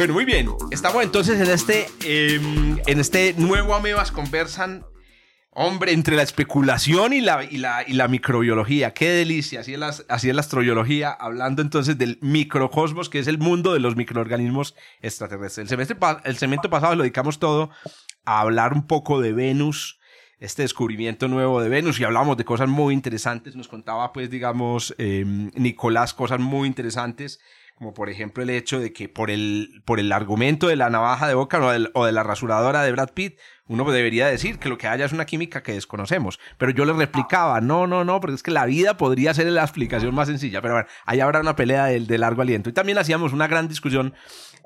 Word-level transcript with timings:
Bueno, 0.00 0.14
muy 0.14 0.24
bien. 0.24 0.48
Estamos 0.70 1.04
entonces 1.04 1.38
en 1.38 1.52
este, 1.52 1.86
em, 2.06 2.78
en 2.86 3.00
este 3.00 3.34
nuevo 3.36 3.74
Amebas 3.74 4.10
Conversan. 4.10 4.86
Hombre, 5.50 5.92
entre 5.92 6.16
la 6.16 6.22
especulación 6.22 7.12
y 7.12 7.20
la, 7.20 7.44
y 7.44 7.58
la, 7.58 8.08
microbiología. 8.08 8.94
Qué 8.94 9.10
delicia. 9.10 9.60
Así 9.60 9.74
es, 9.74 9.78
la, 9.78 9.94
así 10.08 10.32
la 10.32 10.40
astrobiología. 10.40 11.10
Hablando 11.10 11.60
entonces 11.60 11.98
del 11.98 12.16
microcosmos, 12.22 13.10
que 13.10 13.18
es 13.18 13.26
el 13.26 13.36
mundo 13.36 13.74
de 13.74 13.80
los 13.80 13.94
microorganismos 13.94 14.74
extraterrestres. 15.02 15.64
El 15.64 15.68
semestre, 15.68 15.98
el 16.24 16.38
semestre 16.38 16.70
pasado 16.70 16.96
lo 16.96 17.02
dedicamos 17.02 17.38
todo 17.38 17.68
a 18.24 18.40
hablar 18.40 18.72
un 18.72 18.86
poco 18.86 19.20
de 19.20 19.34
Venus, 19.34 20.00
este 20.38 20.62
descubrimiento 20.62 21.28
nuevo 21.28 21.60
de 21.60 21.68
Venus 21.68 22.00
y 22.00 22.04
hablamos 22.04 22.38
de 22.38 22.46
cosas 22.46 22.70
muy 22.70 22.94
interesantes. 22.94 23.54
Nos 23.54 23.68
contaba, 23.68 24.14
pues, 24.14 24.30
digamos, 24.30 24.94
em, 24.96 25.50
Nicolás, 25.56 26.14
cosas 26.14 26.40
muy 26.40 26.68
interesantes 26.68 27.38
como 27.80 27.94
por 27.94 28.10
ejemplo 28.10 28.42
el 28.42 28.50
hecho 28.50 28.78
de 28.78 28.92
que 28.92 29.08
por 29.08 29.30
el, 29.30 29.80
por 29.86 30.00
el 30.00 30.12
argumento 30.12 30.68
de 30.68 30.76
la 30.76 30.90
navaja 30.90 31.26
de 31.26 31.32
boca 31.32 31.58
o, 31.94 32.04
de 32.04 32.12
la 32.12 32.22
rasuradora 32.22 32.82
de 32.82 32.92
Brad 32.92 33.08
Pitt, 33.14 33.38
uno 33.68 33.90
debería 33.90 34.26
decir 34.26 34.58
que 34.58 34.68
lo 34.68 34.76
que 34.76 34.86
haya 34.86 35.06
es 35.06 35.14
una 35.14 35.24
química 35.24 35.62
que 35.62 35.72
desconocemos. 35.72 36.38
Pero 36.58 36.72
yo 36.72 36.84
le 36.84 36.92
replicaba, 36.92 37.62
no, 37.62 37.86
no, 37.86 38.04
no, 38.04 38.20
porque 38.20 38.34
es 38.34 38.42
que 38.42 38.50
la 38.50 38.66
vida 38.66 38.98
podría 38.98 39.32
ser 39.32 39.46
la 39.46 39.62
explicación 39.62 40.14
más 40.14 40.28
sencilla. 40.28 40.60
Pero 40.60 40.74
bueno, 40.74 40.88
ahí 41.06 41.20
habrá 41.20 41.40
una 41.40 41.56
pelea 41.56 41.86
de, 41.86 42.00
de 42.00 42.18
largo 42.18 42.42
aliento. 42.42 42.68
Y 42.68 42.74
también 42.74 42.98
hacíamos 42.98 43.32
una 43.32 43.46
gran 43.46 43.66
discusión 43.66 44.12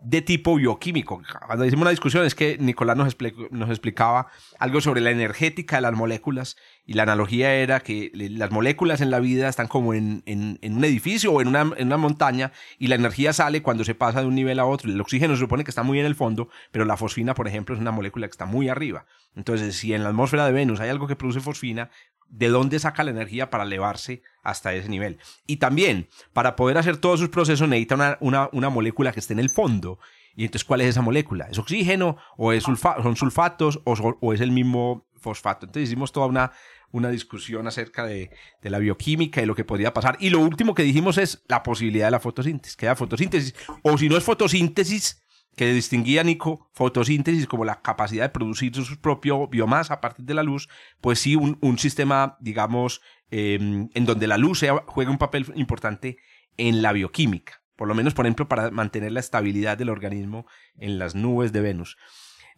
de 0.02 0.22
tipo 0.22 0.56
bioquímico. 0.56 1.22
Cuando 1.46 1.64
hicimos 1.64 1.82
una 1.82 1.90
discusión 1.90 2.24
es 2.26 2.34
que 2.34 2.58
Nicolás 2.58 2.96
nos, 2.96 3.16
nos 3.50 3.70
explicaba 3.70 4.28
algo 4.58 4.80
sobre 4.80 5.00
la 5.00 5.10
energética 5.10 5.76
de 5.76 5.82
las 5.82 5.92
moléculas 5.92 6.56
y 6.86 6.94
la 6.94 7.04
analogía 7.04 7.54
era 7.54 7.80
que 7.80 8.10
las 8.12 8.50
moléculas 8.50 9.00
en 9.00 9.10
la 9.10 9.20
vida 9.20 9.48
están 9.48 9.68
como 9.68 9.94
en, 9.94 10.22
en, 10.26 10.58
un 10.62 10.84
edificio 10.84 11.32
o 11.32 11.40
en 11.40 11.48
una, 11.48 11.60
en 11.76 11.86
una, 11.86 11.96
montaña 11.96 12.52
y 12.78 12.88
la 12.88 12.96
energía 12.96 13.32
sale 13.32 13.62
cuando 13.62 13.84
se 13.84 13.94
pasa 13.94 14.20
de 14.20 14.26
un 14.26 14.34
nivel 14.34 14.58
a 14.58 14.66
otro. 14.66 14.90
El 14.90 15.00
oxígeno 15.00 15.34
se 15.34 15.40
supone 15.40 15.64
que 15.64 15.70
está 15.70 15.82
muy 15.82 15.98
en 15.98 16.06
el 16.06 16.14
fondo, 16.14 16.48
pero 16.72 16.84
la 16.84 16.96
fosfina, 16.96 17.34
por 17.34 17.48
ejemplo, 17.48 17.74
es 17.74 17.80
una 17.80 17.90
molécula 17.90 18.26
que 18.26 18.32
está 18.32 18.44
muy 18.44 18.68
arriba. 18.68 19.06
Entonces, 19.34 19.76
si 19.76 19.94
en 19.94 20.02
la 20.02 20.10
atmósfera 20.10 20.44
de 20.46 20.52
Venus 20.52 20.80
hay 20.80 20.90
algo 20.90 21.06
que 21.06 21.16
produce 21.16 21.40
fosfina, 21.40 21.90
¿de 22.28 22.48
dónde 22.48 22.78
saca 22.78 23.02
la 23.02 23.12
energía 23.12 23.48
para 23.48 23.64
elevarse 23.64 24.22
hasta 24.42 24.74
ese 24.74 24.88
nivel? 24.90 25.18
Y 25.46 25.56
también, 25.56 26.08
para 26.34 26.54
poder 26.54 26.76
hacer 26.76 26.98
todos 26.98 27.18
sus 27.18 27.30
procesos 27.30 27.66
necesita 27.66 27.94
una, 27.94 28.18
una, 28.20 28.48
una 28.52 28.68
molécula 28.68 29.12
que 29.12 29.20
esté 29.20 29.32
en 29.32 29.38
el 29.38 29.50
fondo. 29.50 29.98
Y 30.36 30.44
entonces, 30.44 30.64
¿cuál 30.64 30.80
es 30.80 30.88
esa 30.88 31.02
molécula? 31.02 31.46
¿Es 31.50 31.58
oxígeno 31.58 32.16
o 32.36 32.52
es 32.52 32.64
son 32.64 33.16
sulfatos 33.16 33.80
o, 33.84 33.94
o, 34.20 34.32
es 34.32 34.40
el 34.40 34.50
mismo 34.50 35.06
fosfato? 35.24 35.66
Entonces 35.66 35.88
hicimos 35.88 36.12
toda 36.12 36.26
una, 36.26 36.52
una 36.92 37.08
discusión 37.08 37.66
acerca 37.66 38.04
de, 38.04 38.30
la 38.62 38.78
bioquímica 38.78 39.42
y 39.42 39.46
lo 39.46 39.56
que 39.56 39.64
podría 39.64 39.92
pasar. 39.92 40.16
Y 40.20 40.30
lo 40.30 40.38
último 40.38 40.74
que 40.74 40.84
dijimos 40.84 41.18
es 41.18 41.42
la 41.48 41.64
posibilidad 41.64 42.06
de 42.06 42.12
la 42.12 42.20
fotosíntesis. 42.20 42.76
Que 42.76 42.94
fotosíntesis. 42.94 43.54
O 43.82 43.98
si 43.98 44.08
no 44.08 44.16
es 44.16 44.22
fotosíntesis, 44.22 45.24
que 45.56 45.72
distinguía 45.72 46.22
Nico 46.24 46.68
fotosíntesis 46.72 47.46
como 47.46 47.64
la 47.64 47.80
capacidad 47.80 48.24
de 48.24 48.28
producir 48.28 48.74
su 48.74 49.00
propio 49.00 49.46
biomasa 49.48 49.94
a 49.94 50.00
partir 50.00 50.24
de 50.24 50.34
la 50.34 50.42
luz, 50.42 50.68
pues 51.00 51.18
sí 51.18 51.36
un, 51.36 51.58
un 51.60 51.78
sistema, 51.78 52.36
digamos, 52.40 53.00
em, 53.30 53.88
en 53.94 54.04
donde 54.04 54.26
la 54.26 54.38
luz 54.38 54.64
juega 54.86 55.10
un 55.10 55.18
papel 55.18 55.46
importante 55.54 56.18
en 56.56 56.82
la 56.82 56.92
bioquímica. 56.92 57.62
Por 57.76 57.88
lo 57.88 57.94
menos, 57.94 58.14
por 58.14 58.26
ejemplo, 58.26 58.48
para 58.48 58.70
mantener 58.70 59.12
la 59.12 59.20
estabilidad 59.20 59.76
del 59.76 59.90
organismo 59.90 60.46
en 60.76 60.98
las 60.98 61.14
nubes 61.14 61.52
de 61.52 61.60
Venus. 61.60 61.96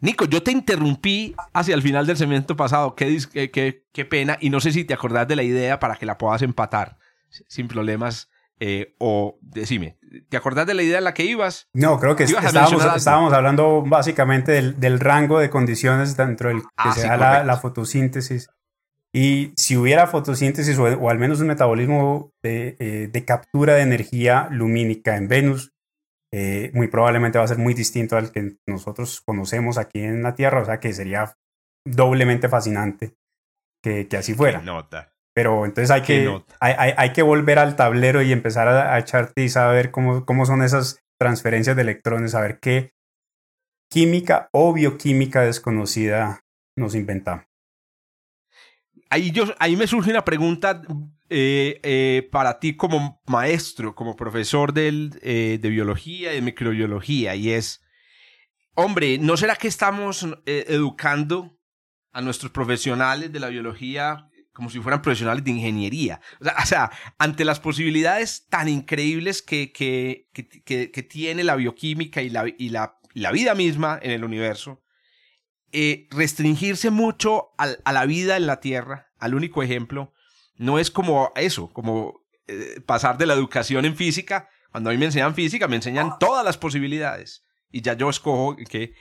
Nico, 0.01 0.27
yo 0.27 0.43
te 0.43 0.53
interrumpí 0.53 1.35
hacia 1.53 1.75
el 1.75 1.83
final 1.83 2.07
del 2.07 2.17
segmento 2.17 2.57
pasado. 2.57 2.95
Qué, 2.95 3.19
qué, 3.53 3.85
qué, 3.93 4.05
pena. 4.05 4.37
Y 4.41 4.51
no 4.51 4.61
sé 4.61 4.73
si 4.73 4.85
te 4.85 4.95
acordás 4.95 5.27
de 5.27 5.37
la 5.37 5.43
idea 5.43 5.79
para 5.79 5.97
que 5.97 6.07
la 6.07 6.19
puedas 6.19 6.43
empatar 6.43 6.99
sin 7.49 7.69
problemas. 7.69 8.31
Eh, 8.59 8.95
o 8.99 9.39
decime, 9.43 9.99
¿te 10.31 10.37
acordás 10.39 10.67
de 10.67 10.73
la 10.73 10.83
idea 10.83 10.97
en 10.97 11.05
la 11.05 11.13
que 11.13 11.25
ibas? 11.25 11.69
No, 11.75 12.01
creo 12.01 12.17
que 12.17 12.25
estábamos, 12.25 12.97
estábamos, 12.97 13.35
hablando 13.35 13.85
básicamente 13.87 14.51
del, 14.53 14.81
del, 14.81 14.99
rango 14.99 15.39
de 15.39 15.51
condiciones 15.51 16.17
dentro 16.17 16.49
del 16.49 16.63
que 16.63 16.69
ah, 16.79 16.95
se 16.95 17.07
da 17.07 17.19
la, 17.19 17.45
la, 17.45 17.59
fotosíntesis. 17.59 18.49
Y 19.13 19.53
si 19.57 19.77
hubiera 19.77 20.07
fotosíntesis 20.07 20.79
o, 20.79 21.11
al 21.11 21.19
menos 21.19 21.41
un 21.41 21.49
metabolismo 21.49 22.33
de, 22.43 22.77
eh, 22.79 23.09
de, 23.13 23.25
captura 23.27 23.75
de 23.75 23.83
energía 23.83 24.49
lumínica 24.51 25.17
en 25.17 25.29
Venus, 25.29 25.75
eh, 26.39 26.71
muy 26.75 26.89
probablemente 26.89 27.39
va 27.39 27.45
a 27.45 27.49
ser 27.49 27.57
muy 27.57 27.73
distinto 27.73 28.19
al 28.19 28.31
que 28.31 28.59
nosotros 28.69 29.23
conocemos 29.23 29.79
aquí 29.79 30.01
en 30.03 30.23
la 30.23 30.35
Tierra, 30.35 30.61
o 30.61 30.67
sea 30.67 30.81
que 30.81 30.93
sería 30.93 31.33
doblemente 31.87 32.51
fascinante 32.51 33.15
que, 33.83 34.07
que 34.07 34.19
así 34.19 34.35
fuera. 34.35 34.61
Nota. 34.61 35.15
Pero 35.35 35.65
entonces 35.65 35.91
hay 35.91 36.03
que, 36.03 36.29
hay, 36.61 36.75
hay, 36.77 36.93
hay, 36.95 37.13
que 37.15 37.23
volver 37.23 37.59
al 37.59 37.75
tablero 37.75 38.21
y 38.21 38.33
empezar 38.33 38.69
a, 38.69 38.95
a 38.95 38.99
echarte 38.99 39.45
y 39.45 39.49
saber 39.49 39.91
cómo, 39.91 40.27
cómo 40.27 40.45
son 40.45 40.63
esas 40.63 41.01
transferencias 41.19 41.75
de 41.75 41.83
electrones, 41.83 42.33
saber 42.33 42.59
qué 42.61 42.93
química 43.91 44.51
o 44.53 44.75
bioquímica 44.75 45.41
desconocida 45.41 46.41
nos 46.77 46.95
inventamos 46.95 47.47
ahí, 49.11 49.31
yo, 49.31 49.45
ahí 49.59 49.77
me 49.77 49.87
surge 49.87 50.11
una 50.11 50.25
pregunta 50.25 50.83
eh, 51.29 51.81
eh, 51.83 52.29
para 52.31 52.59
ti 52.61 52.77
como 52.77 53.21
maestro, 53.27 53.95
como 53.95 54.17
profesor 54.17 54.73
del, 54.73 55.19
eh, 55.23 55.59
de 55.61 55.69
biología 55.69 56.33
y 56.33 56.37
de 56.37 56.43
microbiología, 56.43 57.35
y 57.35 57.51
es, 57.51 57.83
hombre, 58.75 59.19
¿no 59.19 59.37
será 59.37 59.57
que 59.57 59.69
estamos 59.69 60.27
educando 60.47 61.59
a 62.13 62.21
nuestros 62.21 62.53
profesionales 62.53 63.33
de 63.33 63.41
la 63.41 63.49
biología 63.49 64.31
como 64.53 64.71
si 64.71 64.81
fueran 64.81 65.03
profesionales 65.03 65.45
de 65.45 65.51
ingeniería? 65.51 66.21
O 66.41 66.67
sea, 66.67 66.91
ante 67.19 67.45
las 67.45 67.61
posibilidades 67.61 68.47
tan 68.49 68.69
increíbles 68.69 69.43
que, 69.43 69.73
que, 69.73 70.29
que, 70.33 70.91
que 70.91 71.03
tiene 71.03 71.45
la 71.45 71.57
bioquímica 71.57 72.23
y 72.23 72.31
la, 72.31 72.45
y, 72.47 72.71
la, 72.71 72.99
y 73.15 73.21
la 73.21 73.33
vida 73.33 73.55
misma 73.55 73.99
en 74.01 74.13
el 74.13 74.25
universo, 74.25 74.83
eh, 75.73 76.07
restringirse 76.11 76.91
mucho 76.91 77.49
a, 77.59 77.93
la 77.93 78.07
vida 78.07 78.37
en 78.37 78.47
la 78.47 78.61
Tierra, 78.61 79.09
al 79.19 79.35
único 79.35 79.63
ejemplo, 79.63 80.13
no 80.57 80.79
es 80.79 80.91
como 80.91 81.33
eso, 81.37 81.73
como 81.73 82.23
eh, 82.47 82.81
pasar 82.87 83.19
de 83.19 83.27
la 83.27 83.35
educación 83.35 83.85
en 83.85 83.97
física. 83.97 84.49
Cuando 84.71 84.91
a 84.91 84.93
mí 84.93 84.99
me 84.99 85.07
enseñan 85.07 85.35
física, 85.35 85.69
me 85.69 85.77
enseñan 85.77 86.19
todas 86.19 86.45
las 86.45 86.59
posibilidades. 86.59 87.45
Y 87.71 87.83
ya 87.83 87.95
yo 87.95 88.09
escojo 88.09 88.57
que 88.57 88.95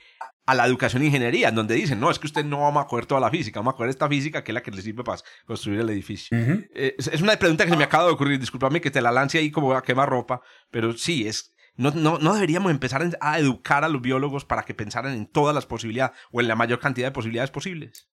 a 0.45 0.53
la 0.53 0.65
educación 0.65 1.03
ingeniería, 1.03 1.49
en 1.49 1.55
donde 1.55 1.75
dicen, 1.75 1.99
no, 1.99 2.11
es 2.11 2.19
que 2.19 2.27
usted 2.27 2.45
no 2.45 2.71
va 2.71 2.81
a 2.81 2.87
coger 2.87 3.05
toda 3.05 3.19
la 3.19 3.31
física, 3.31 3.59
vamos 3.59 3.73
a 3.73 3.77
coger 3.77 3.89
esta 3.89 4.07
física 4.07 4.43
que 4.43 4.51
es 4.51 4.53
la 4.53 4.61
que 4.61 4.71
le 4.71 4.81
sirve 4.81 5.03
para 5.03 5.19
construir 5.45 5.79
el 5.79 5.89
edificio. 5.89 6.37
Eh, 6.37 6.95
es, 6.97 7.21
una 7.21 7.35
pregunta 7.37 7.65
que 7.65 7.71
se 7.71 7.77
me 7.77 7.83
acaba 7.83 8.05
de 8.05 8.11
ocurrir, 8.11 8.39
discúlpame 8.39 8.79
que 8.79 8.91
te 8.91 9.01
la 9.01 9.11
lance 9.11 9.39
ahí 9.39 9.49
como 9.49 9.73
a 9.73 9.81
quemar 9.81 10.07
ropa, 10.07 10.41
pero 10.69 10.93
sí, 10.93 11.27
es, 11.27 11.54
no, 11.77 11.91
no, 11.91 12.17
no 12.19 12.33
deberíamos 12.33 12.71
empezar 12.71 13.07
a 13.19 13.39
educar 13.39 13.83
a 13.83 13.89
los 13.89 14.01
biólogos 14.01 14.45
para 14.45 14.63
que 14.63 14.73
pensaran 14.73 15.13
en 15.13 15.27
todas 15.27 15.53
las 15.53 15.65
posibilidades 15.65 16.15
o 16.31 16.41
en 16.41 16.47
la 16.47 16.55
mayor 16.55 16.79
cantidad 16.79 17.07
de 17.07 17.11
posibilidades 17.11 17.51
posibles. 17.51 18.09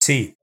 Sí. 0.00 0.36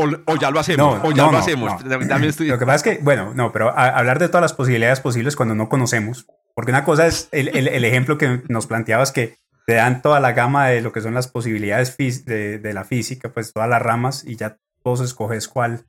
O, 0.00 0.36
ya 0.36 0.52
lo 0.52 0.60
hacemos, 0.60 1.00
o 1.02 1.10
ya 1.10 1.28
lo 1.28 1.38
hacemos. 1.38 1.82
Lo 1.82 2.58
que 2.58 2.66
pasa 2.66 2.74
es 2.74 2.82
que, 2.84 3.02
bueno, 3.02 3.34
no, 3.34 3.50
pero 3.50 3.76
hablar 3.76 4.20
de 4.20 4.28
todas 4.28 4.42
las 4.42 4.52
posibilidades 4.52 5.00
posibles 5.00 5.34
cuando 5.34 5.56
no 5.56 5.68
conocemos, 5.68 6.26
porque 6.54 6.70
una 6.70 6.84
cosa 6.84 7.08
es 7.08 7.28
el, 7.32 7.48
el, 7.48 7.84
ejemplo 7.84 8.16
que 8.16 8.42
nos 8.48 8.68
planteabas 8.68 9.10
que 9.10 9.38
te 9.66 9.74
dan 9.74 10.00
toda 10.02 10.20
la 10.20 10.32
gama 10.32 10.68
de 10.68 10.82
lo 10.82 10.92
que 10.92 11.00
son 11.00 11.14
las 11.14 11.26
posibilidades 11.26 11.96
de, 11.96 12.58
de, 12.60 12.72
la 12.72 12.84
física, 12.84 13.32
pues 13.32 13.52
todas 13.52 13.68
las 13.68 13.82
ramas 13.82 14.24
y 14.24 14.36
ya 14.36 14.58
vos 14.84 15.00
escoges 15.00 15.48
cuál, 15.48 15.84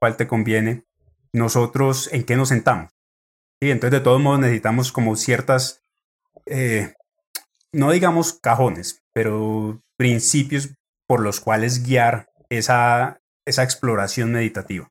cuál 0.00 0.16
te 0.16 0.26
conviene 0.26 0.84
nosotros 1.32 2.08
en 2.12 2.24
qué 2.24 2.36
nos 2.36 2.48
sentamos. 2.48 2.92
Y 3.60 3.70
entonces 3.70 4.00
de 4.00 4.04
todos 4.04 4.20
modos 4.20 4.40
necesitamos 4.40 4.92
como 4.92 5.16
ciertas, 5.16 5.82
eh, 6.46 6.94
no 7.72 7.90
digamos 7.92 8.34
cajones, 8.34 9.02
pero 9.12 9.80
principios 9.96 10.70
por 11.06 11.20
los 11.20 11.40
cuales 11.40 11.84
guiar 11.84 12.28
esa, 12.48 13.20
esa 13.44 13.62
exploración 13.62 14.32
meditativa. 14.32 14.90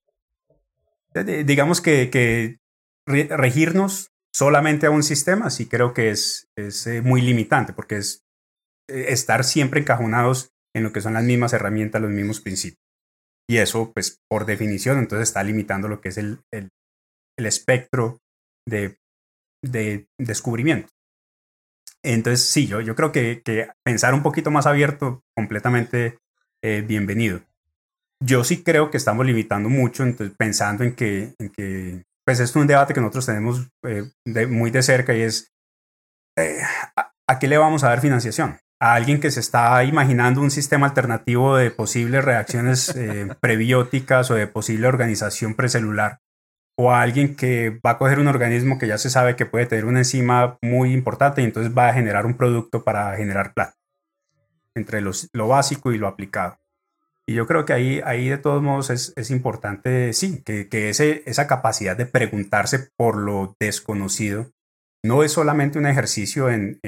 digamos 1.14 1.82
que, 1.82 2.10
que, 2.10 2.60
regirnos 3.06 4.12
solamente 4.32 4.86
a 4.86 4.92
un 4.92 5.04
sistema 5.04 5.50
sí 5.50 5.68
creo 5.68 5.94
que 5.94 6.12
es, 6.12 6.48
es 6.56 6.88
eh, 6.88 7.02
muy 7.02 7.22
limitante 7.22 7.74
porque 7.74 7.98
es 7.98 8.24
eh, 8.88 9.08
estar 9.10 9.44
siempre 9.44 9.82
encajonados 9.82 10.54
en 10.74 10.84
lo 10.84 10.94
que 10.94 11.02
son 11.02 11.16
las 11.16 11.24
mismas 11.24 11.52
herramientas, 11.54 12.02
los 12.02 12.12
mismos 12.12 12.40
principios. 12.40 12.91
Y 13.50 13.58
eso, 13.58 13.92
pues, 13.94 14.20
por 14.30 14.46
definición, 14.46 15.00
entonces 15.00 15.30
está 15.30 15.44
limitando 15.44 15.88
lo 15.88 16.02
que 16.02 16.10
es 16.10 16.18
el, 16.18 16.40
el, 16.54 16.70
el 17.38 17.46
espectro 17.46 18.20
de 18.68 18.98
de 19.64 20.08
descubrimiento. 20.20 20.90
Entonces, 22.04 22.50
sí, 22.50 22.66
yo, 22.66 22.82
yo 22.82 22.96
creo 22.96 23.12
que, 23.12 23.42
que 23.46 23.70
pensar 23.86 24.14
un 24.14 24.24
poquito 24.24 24.50
más 24.50 24.66
abierto, 24.66 25.22
completamente 25.36 26.18
eh, 26.64 26.82
bienvenido. 26.82 27.42
Yo 28.24 28.44
sí 28.44 28.64
creo 28.64 28.90
que 28.90 28.98
estamos 28.98 29.26
limitando 29.26 29.70
mucho, 29.70 30.04
entonces, 30.04 30.36
pensando 30.38 30.84
en 30.84 30.96
que, 30.96 31.34
en 31.40 31.50
que, 31.50 32.04
pues 32.26 32.40
es 32.40 32.56
un 32.56 32.68
debate 32.68 32.94
que 32.94 33.02
nosotros 33.02 33.26
tenemos 33.26 33.68
eh, 33.84 34.10
muy 34.48 34.72
de 34.72 34.82
cerca 34.82 35.16
y 35.16 35.22
es, 35.22 35.52
eh, 36.38 36.62
¿a, 36.96 37.12
¿a 37.28 37.40
qué 37.40 37.48
le 37.48 37.58
vamos 37.58 37.84
a 37.84 37.90
dar 37.90 38.02
financiación? 38.02 38.58
A 38.82 38.96
alguien 38.96 39.20
que 39.20 39.30
se 39.30 39.40
está 39.40 39.84
imaginando 39.84 40.42
un 40.42 40.50
sistema 40.50 40.88
alternativo 40.88 41.56
de 41.56 41.70
posibles 41.70 42.26
reacciones 42.26 42.90
eh, 42.96 43.28
prebióticas 43.40 44.32
o 44.32 44.34
de 44.34 44.48
posible 44.48 44.88
organización 44.88 45.54
precelular, 45.54 46.20
o 46.76 46.92
a 46.92 47.04
alguien 47.04 47.36
que 47.36 47.80
va 47.86 47.92
a 47.92 47.98
coger 48.00 48.18
un 48.18 48.28
organismo 48.28 48.80
que 48.80 48.88
ya 48.88 48.98
se 48.98 49.12
sabe 49.12 49.36
que 49.36 49.46
puede 49.46 49.68
tener 49.68 49.86
una 49.86 50.00
enzima 50.00 50.58
muy 50.64 50.94
importante 50.94 51.44
y 51.44 51.46
entonces 51.46 51.78
va 51.78 51.90
a 51.90 51.94
generar 51.94 52.26
un 52.26 52.36
producto 52.36 52.84
para 52.84 53.16
generar 53.16 53.54
plata, 53.54 53.76
entre 54.74 55.00
los, 55.00 55.30
lo 55.32 55.48
básico 55.48 55.92
y 55.92 56.00
lo 56.00 56.08
aplicado. 56.08 56.58
Y 57.28 57.36
yo 57.36 57.46
creo 57.46 57.66
que 57.66 57.74
ahí, 57.74 58.02
ahí 58.04 58.30
de 58.30 58.40
todos 58.40 58.64
modos 58.64 58.90
es, 58.90 59.14
es 59.16 59.30
importante, 59.30 60.12
sí, 60.14 60.42
que, 60.44 60.70
que 60.70 60.90
ese, 60.90 61.22
esa 61.28 61.46
capacidad 61.46 61.96
de 61.96 62.08
preguntarse 62.08 62.90
por 62.98 63.16
lo 63.16 63.56
desconocido 63.60 64.50
no 65.04 65.24
es 65.24 65.32
solamente 65.32 65.80
un 65.80 65.88
ejercicio 65.88 66.50
en, 66.50 66.80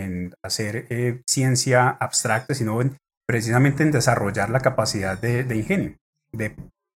hacer 0.44 0.88
eh, 0.90 1.22
ciencia 1.28 1.90
abstracta, 1.90 2.54
sino 2.54 2.80
precisamente 3.28 3.84
en 3.84 3.92
desarrollar 3.92 4.50
la 4.50 4.60
capacidad 4.60 5.20
de, 5.20 5.56
ingenio, 5.56 5.98
de 6.32 6.56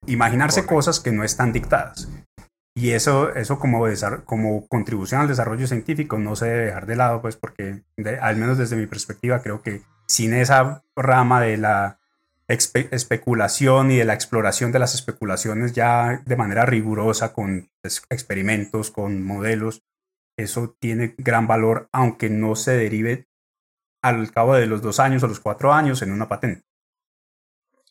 imaginarse 0.08 0.66
cosas 0.66 1.00
que 1.00 1.12
no 1.12 1.24
están 1.24 1.54
dictadas. 1.54 2.10
Y 2.78 2.92
eso, 2.92 3.34
eso 3.34 3.58
como, 3.58 3.86
como 4.26 4.68
contribución 4.68 5.22
al 5.22 5.30
desarrollo 5.30 5.66
científico 5.66 6.20
no 6.20 6.36
se 6.36 6.48
debe 6.48 6.66
dejar 6.66 6.86
de 6.86 6.98
lado, 6.98 7.22
pues 7.22 7.38
porque 7.38 7.84
al 8.20 8.36
menos 8.36 8.58
desde 8.58 8.76
mi 8.76 8.86
perspectiva 8.86 9.42
creo 9.42 9.62
que 9.62 9.84
sin 10.08 10.34
esa 10.34 10.84
rama 10.96 11.40
de 11.40 11.56
la 11.56 12.00
especulación 12.48 13.92
y 13.92 13.98
de 13.98 14.06
la 14.06 14.14
exploración 14.14 14.72
de 14.72 14.80
las 14.80 14.94
especulaciones 14.94 15.72
ya 15.74 16.22
de 16.26 16.36
manera 16.36 16.66
rigurosa 16.66 17.34
con 17.34 17.70
experimentos, 18.10 18.92
con 18.92 19.24
modelos, 19.24 19.82
eso 20.38 20.76
tiene 20.80 21.16
gran 21.18 21.48
valor, 21.48 21.90
aunque 21.92 22.30
no 22.30 22.56
se 22.56 22.72
derive 22.72 23.28
al 24.02 24.32
cabo 24.32 24.56
de 24.56 24.68
los 24.68 24.82
dos 24.82 25.00
años 25.00 25.24
o 25.24 25.28
los 25.28 25.40
cuatro 25.40 25.74
años 25.74 26.02
en 26.02 26.12
una 26.12 26.28
patente. 26.28 26.66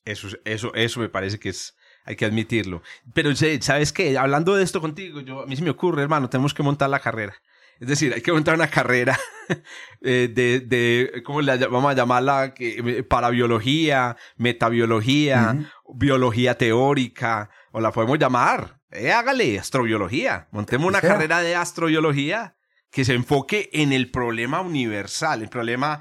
Eso, 0.04 0.28
eso, 0.44 0.74
eso 0.74 1.00
me 1.00 1.08
parece 1.08 1.38
que 1.38 1.48
es, 1.48 1.76
hay 2.04 2.16
que 2.16 2.26
admitirlo. 2.26 2.82
Pero, 3.14 3.30
¿sabes 3.34 3.92
qué? 3.92 4.18
Hablando 4.18 4.54
de 4.54 4.62
esto 4.62 4.80
contigo, 4.80 5.20
yo, 5.20 5.42
a 5.42 5.46
mí 5.46 5.56
se 5.56 5.62
me 5.62 5.70
ocurre, 5.70 6.02
hermano, 6.02 6.28
tenemos 6.28 6.52
que 6.52 6.62
montar 6.62 6.90
la 6.90 7.00
carrera. 7.00 7.34
Es 7.80 7.88
decir, 7.88 8.12
hay 8.14 8.20
que 8.20 8.32
montar 8.32 8.54
una 8.54 8.68
carrera 8.68 9.18
eh, 10.02 10.30
de, 10.32 10.60
de, 10.60 11.22
¿cómo 11.24 11.42
le 11.42 11.56
vamos 11.66 11.90
a 11.90 11.96
llamarla? 11.96 12.54
Eh, 12.58 13.02
para 13.02 13.30
biología, 13.30 14.16
metabiología, 14.36 15.56
biología 15.92 16.56
teórica, 16.56 17.50
o 17.72 17.80
la 17.80 17.90
podemos 17.90 18.18
llamar 18.18 18.80
eh, 18.94 19.12
hágale 19.12 19.58
astrobiología. 19.58 20.48
Montemos 20.52 20.88
una 20.88 21.00
carrera 21.00 21.40
de 21.40 21.56
astrobiología 21.56 22.56
que 22.90 23.04
se 23.04 23.14
enfoque 23.14 23.70
en 23.72 23.92
el 23.92 24.10
problema 24.10 24.60
universal, 24.60 25.42
el 25.42 25.48
problema 25.48 26.00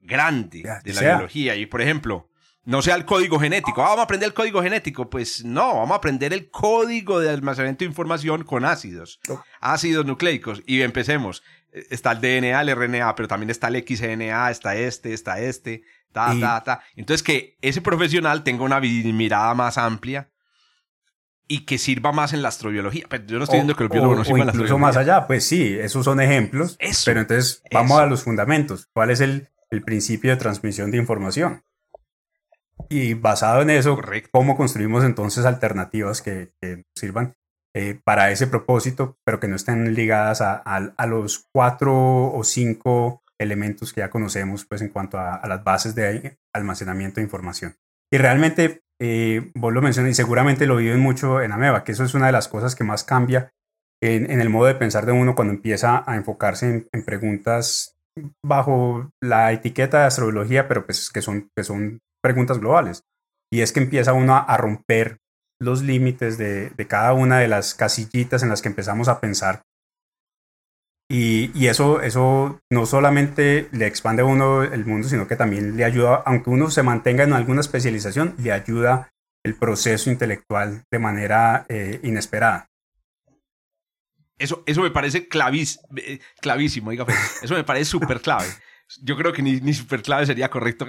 grande 0.00 0.62
de 0.82 0.92
la 0.94 1.00
biología. 1.00 1.56
Y, 1.56 1.66
por 1.66 1.82
ejemplo, 1.82 2.30
no 2.64 2.80
sea 2.80 2.94
el 2.94 3.04
código 3.04 3.38
genético. 3.38 3.82
Ah, 3.82 3.90
vamos 3.90 4.00
a 4.00 4.04
aprender 4.04 4.28
el 4.28 4.34
código 4.34 4.62
genético. 4.62 5.10
Pues 5.10 5.44
no, 5.44 5.76
vamos 5.76 5.92
a 5.92 5.96
aprender 5.96 6.32
el 6.32 6.50
código 6.50 7.20
de 7.20 7.28
almacenamiento 7.28 7.84
de 7.84 7.90
información 7.90 8.44
con 8.44 8.64
ácidos, 8.64 9.20
ácidos 9.60 10.06
nucleicos. 10.06 10.62
Y 10.66 10.80
empecemos. 10.80 11.42
Está 11.70 12.12
el 12.12 12.20
DNA, 12.20 12.60
el 12.60 12.74
RNA, 12.74 13.14
pero 13.14 13.28
también 13.28 13.50
está 13.50 13.68
el 13.68 13.82
XNA, 13.86 14.50
está 14.50 14.74
este, 14.76 15.14
está 15.14 15.40
este, 15.40 15.84
ta, 16.12 16.34
ta, 16.38 16.62
ta. 16.62 16.82
Entonces, 16.96 17.22
que 17.22 17.56
ese 17.62 17.80
profesional 17.80 18.44
tenga 18.44 18.64
una 18.64 18.78
mirada 18.78 19.54
más 19.54 19.78
amplia 19.78 20.31
y 21.52 21.66
que 21.66 21.76
sirva 21.76 22.12
más 22.12 22.32
en 22.32 22.40
la 22.40 22.48
astrobiología. 22.48 23.04
Pero 23.10 23.26
yo 23.26 23.36
no 23.36 23.44
estoy 23.44 23.58
diciendo 23.58 23.76
que 23.76 23.82
el 23.82 23.90
biólogo 23.90 24.16
no 24.16 24.24
sirva 24.24 24.38
en 24.38 24.46
la 24.46 24.52
astrobiología. 24.52 24.86
más 24.86 24.96
allá, 24.96 25.26
pues 25.26 25.44
sí, 25.44 25.76
esos 25.78 26.02
son 26.02 26.18
ejemplos. 26.18 26.78
pero 27.04 27.20
entonces 27.20 27.62
vamos 27.70 28.00
a 28.00 28.06
los 28.06 28.22
fundamentos. 28.22 28.88
¿Cuál 28.94 29.10
es 29.10 29.20
el, 29.20 29.50
el, 29.70 29.82
principio 29.82 30.30
de 30.30 30.38
transmisión 30.38 30.90
de 30.90 30.96
información? 30.96 31.62
Y 32.88 33.12
basado 33.12 33.60
en 33.60 33.68
eso, 33.68 34.00
¿cómo 34.30 34.56
construimos 34.56 35.04
entonces 35.04 35.44
alternativas 35.44 36.22
que, 36.22 36.54
que 36.58 36.86
sirvan 36.96 37.34
eh, 37.74 38.00
para 38.02 38.30
ese 38.30 38.46
propósito, 38.46 39.18
pero 39.22 39.38
que 39.38 39.48
no 39.48 39.56
estén 39.56 39.92
ligadas 39.92 40.40
a, 40.40 40.54
a, 40.56 41.06
los 41.06 41.48
cuatro 41.52 42.32
o 42.32 42.44
cinco 42.44 43.22
elementos 43.38 43.92
que 43.92 44.00
ya 44.00 44.08
conocemos 44.08 44.64
pues, 44.64 44.80
en 44.80 44.88
cuanto 44.88 45.18
a, 45.18 45.34
a 45.34 45.46
las 45.48 45.62
bases 45.62 45.94
de 45.94 46.38
almacenamiento 46.54 47.16
de 47.16 47.24
información? 47.24 47.76
Y 48.12 48.18
realmente 48.18 48.82
eh, 49.00 49.50
vos 49.54 49.72
lo 49.72 49.80
mencionas 49.80 50.12
y 50.12 50.14
seguramente 50.14 50.66
lo 50.66 50.76
viven 50.76 51.00
mucho 51.00 51.40
en 51.40 51.50
Ameba, 51.50 51.82
que 51.82 51.92
eso 51.92 52.04
es 52.04 52.14
una 52.14 52.26
de 52.26 52.32
las 52.32 52.46
cosas 52.46 52.76
que 52.76 52.84
más 52.84 53.04
cambia 53.04 53.50
en, 54.02 54.40
el 54.40 54.50
modo 54.50 54.66
de 54.66 54.74
pensar 54.74 55.06
de 55.06 55.12
uno 55.12 55.34
cuando 55.34 55.54
empieza 55.54 56.04
a 56.06 56.16
enfocarse 56.16 56.88
en, 56.92 57.04
preguntas 57.04 57.94
bajo 58.44 59.10
la 59.22 59.52
etiqueta 59.52 60.00
de 60.00 60.06
astrobiología, 60.06 60.68
pero 60.68 60.84
pues 60.84 61.10
que 61.10 61.22
son, 61.22 61.48
que 61.56 61.64
son 61.64 62.00
preguntas 62.22 62.58
globales. 62.58 63.02
Y 63.50 63.62
es 63.62 63.72
que 63.72 63.80
empieza 63.80 64.12
uno 64.12 64.36
a, 64.36 64.56
romper 64.56 65.18
los 65.60 65.82
límites 65.82 66.36
de, 66.36 66.70
de, 66.70 66.86
cada 66.86 67.14
una 67.14 67.38
de 67.38 67.48
las 67.48 67.74
casillitas 67.74 68.42
en 68.42 68.50
las 68.50 68.60
que 68.60 68.68
empezamos 68.68 69.08
a 69.08 69.20
pensar 69.20 69.62
y, 71.14 71.66
eso, 71.66 72.00
eso 72.00 72.62
no 72.70 72.86
solamente 72.86 73.68
le 73.72 73.86
expande 73.86 74.22
a 74.22 74.24
uno 74.24 74.62
el 74.62 74.86
mundo, 74.86 75.06
sino 75.06 75.28
que 75.28 75.36
también 75.36 75.76
le 75.76 75.84
ayuda, 75.84 76.22
aunque 76.24 76.48
uno 76.48 76.70
se 76.70 76.82
mantenga 76.82 77.22
en 77.24 77.34
alguna 77.34 77.60
especialización, 77.60 78.34
le 78.38 78.50
ayuda 78.50 79.10
el 79.44 79.54
proceso 79.54 80.10
intelectual 80.10 80.84
de 80.90 80.98
manera 80.98 81.66
eh, 81.68 82.00
inesperada. 82.02 82.70
Eso, 84.38 84.62
eso 84.64 84.80
me 84.80 84.90
parece 84.90 85.28
eh, 85.28 86.20
clavísimo, 86.40 86.90
diga, 86.90 87.04
eso 87.42 87.54
me 87.54 87.64
parece 87.64 87.90
súper 87.90 88.22
clave. 88.22 88.46
Yo 89.02 89.14
creo 89.14 89.34
que 89.34 89.42
ni, 89.42 89.60
ni 89.60 89.74
súper 89.74 90.00
clave 90.00 90.24
sería 90.24 90.48
correcto, 90.48 90.86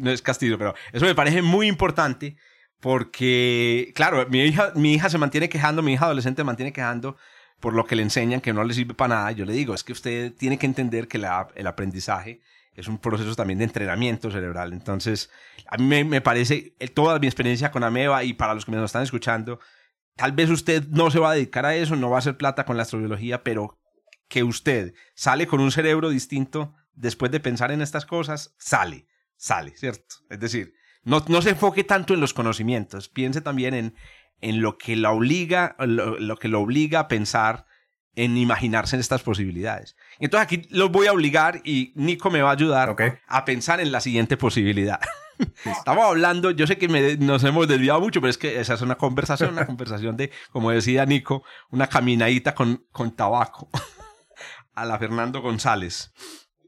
no 0.00 0.10
es 0.10 0.22
Castillo, 0.22 0.58
pero 0.58 0.74
eso 0.92 1.06
me 1.06 1.14
parece 1.14 1.42
muy 1.42 1.68
importante 1.68 2.36
porque, 2.80 3.92
claro, 3.94 4.26
mi 4.30 4.42
hija, 4.42 4.72
mi 4.74 4.94
hija 4.94 5.08
se 5.08 5.18
mantiene 5.18 5.48
quejando, 5.48 5.80
mi 5.80 5.92
hija 5.92 6.06
adolescente 6.06 6.40
se 6.40 6.44
mantiene 6.44 6.72
quejando 6.72 7.16
por 7.60 7.74
lo 7.74 7.84
que 7.84 7.96
le 7.96 8.02
enseñan 8.02 8.40
que 8.40 8.52
no 8.52 8.64
le 8.64 8.74
sirve 8.74 8.94
para 8.94 9.14
nada, 9.16 9.32
yo 9.32 9.44
le 9.44 9.52
digo, 9.52 9.74
es 9.74 9.84
que 9.84 9.92
usted 9.92 10.34
tiene 10.34 10.58
que 10.58 10.66
entender 10.66 11.08
que 11.08 11.18
la, 11.18 11.48
el 11.54 11.66
aprendizaje 11.66 12.40
es 12.74 12.88
un 12.88 12.98
proceso 12.98 13.34
también 13.34 13.58
de 13.58 13.66
entrenamiento 13.66 14.30
cerebral. 14.30 14.72
Entonces, 14.72 15.30
a 15.66 15.76
mí 15.76 16.04
me, 16.04 16.20
parece, 16.20 16.74
toda 16.94 17.18
mi 17.18 17.26
experiencia 17.26 17.70
con 17.70 17.84
Ameba 17.84 18.24
y 18.24 18.32
para 18.32 18.54
los 18.54 18.64
que 18.64 18.72
me 18.72 18.84
están 18.84 19.02
escuchando, 19.02 19.60
tal 20.16 20.32
vez 20.32 20.50
usted 20.50 20.86
no 20.88 21.10
se 21.10 21.18
va 21.18 21.30
a 21.30 21.34
dedicar 21.34 21.66
a 21.66 21.74
eso, 21.74 21.96
no 21.96 22.10
va 22.10 22.16
a 22.16 22.20
hacer 22.20 22.36
plata 22.36 22.64
con 22.64 22.76
la 22.76 22.82
astrobiología, 22.82 23.42
pero 23.42 23.78
que 24.28 24.42
usted 24.42 24.94
sale 25.14 25.46
con 25.46 25.60
un 25.60 25.72
cerebro 25.72 26.08
distinto 26.08 26.74
después 26.92 27.30
de 27.30 27.40
pensar 27.40 27.72
en 27.72 27.82
estas 27.82 28.06
cosas, 28.06 28.54
sale, 28.58 29.06
sale, 29.36 29.76
¿cierto? 29.76 30.16
Es 30.28 30.38
decir, 30.38 30.74
no, 31.02 31.24
no 31.28 31.42
se 31.42 31.50
enfoque 31.50 31.84
tanto 31.84 32.14
en 32.14 32.20
los 32.20 32.34
conocimientos, 32.34 33.08
piense 33.08 33.40
también 33.40 33.74
en, 33.74 33.94
en 34.40 34.60
lo 34.60 34.78
que 34.78 34.96
la 34.96 35.10
obliga, 35.10 35.76
lo, 35.78 36.36
que 36.36 36.48
lo 36.48 36.60
obliga 36.60 37.00
a 37.00 37.08
pensar 37.08 37.66
en 38.14 38.36
imaginarse 38.36 38.96
en 38.96 39.00
estas 39.00 39.22
posibilidades. 39.22 39.96
Entonces 40.18 40.44
aquí 40.44 40.68
los 40.70 40.90
voy 40.90 41.06
a 41.06 41.12
obligar 41.12 41.60
y 41.64 41.92
Nico 41.94 42.30
me 42.30 42.42
va 42.42 42.50
a 42.50 42.54
ayudar 42.54 42.96
a 43.26 43.44
pensar 43.44 43.80
en 43.80 43.92
la 43.92 44.00
siguiente 44.00 44.36
posibilidad. 44.36 45.00
Estamos 45.64 46.04
hablando, 46.04 46.50
yo 46.50 46.66
sé 46.66 46.76
que 46.76 46.88
nos 47.18 47.44
hemos 47.44 47.68
desviado 47.68 48.00
mucho, 48.00 48.20
pero 48.20 48.30
es 48.30 48.38
que 48.38 48.60
esa 48.60 48.74
es 48.74 48.82
una 48.82 48.96
conversación, 48.96 49.52
una 49.52 49.66
conversación 49.66 50.16
de, 50.16 50.30
como 50.50 50.70
decía 50.70 51.06
Nico, 51.06 51.44
una 51.70 51.86
caminadita 51.86 52.54
con, 52.54 52.84
con 52.92 53.14
tabaco 53.14 53.68
a 54.74 54.84
la 54.84 54.98
Fernando 54.98 55.40
González. 55.40 56.12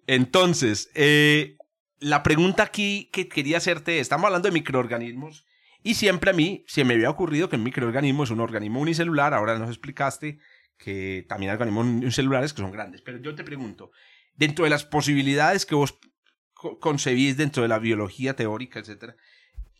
Entonces, 0.06 0.90
eh, 0.94 1.56
la 1.98 2.22
pregunta 2.22 2.64
aquí 2.64 3.10
que 3.12 3.28
quería 3.28 3.58
hacerte, 3.58 4.00
estamos 4.00 4.26
hablando 4.26 4.48
de 4.48 4.52
microorganismos 4.52 5.46
y 5.82 5.94
siempre 5.94 6.30
a 6.30 6.34
mí 6.34 6.64
se 6.66 6.84
me 6.84 6.94
había 6.94 7.10
ocurrido 7.10 7.48
que 7.48 7.56
el 7.56 7.62
microorganismo 7.62 8.24
es 8.24 8.30
un 8.30 8.40
organismo 8.40 8.80
unicelular, 8.80 9.34
ahora 9.34 9.58
nos 9.58 9.68
explicaste 9.68 10.38
que 10.78 11.24
también 11.28 11.50
hay 11.50 11.54
organismos 11.54 11.86
unicelulares 11.86 12.52
que 12.52 12.62
son 12.62 12.72
grandes, 12.72 13.02
pero 13.02 13.18
yo 13.18 13.34
te 13.34 13.44
pregunto, 13.44 13.90
dentro 14.34 14.64
de 14.64 14.70
las 14.70 14.84
posibilidades 14.84 15.66
que 15.66 15.74
vos 15.74 15.98
concebís 16.80 17.36
dentro 17.36 17.62
de 17.62 17.68
la 17.68 17.78
biología 17.78 18.36
teórica, 18.36 18.78
etcétera, 18.78 19.16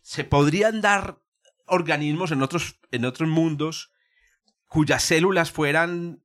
¿se 0.01 0.23
podrían 0.23 0.81
dar 0.81 1.21
organismos 1.65 2.31
en 2.31 2.41
otros, 2.41 2.79
en 2.91 3.05
otros 3.05 3.29
mundos 3.29 3.93
cuyas 4.67 5.03
células 5.03 5.51
fueran 5.51 6.23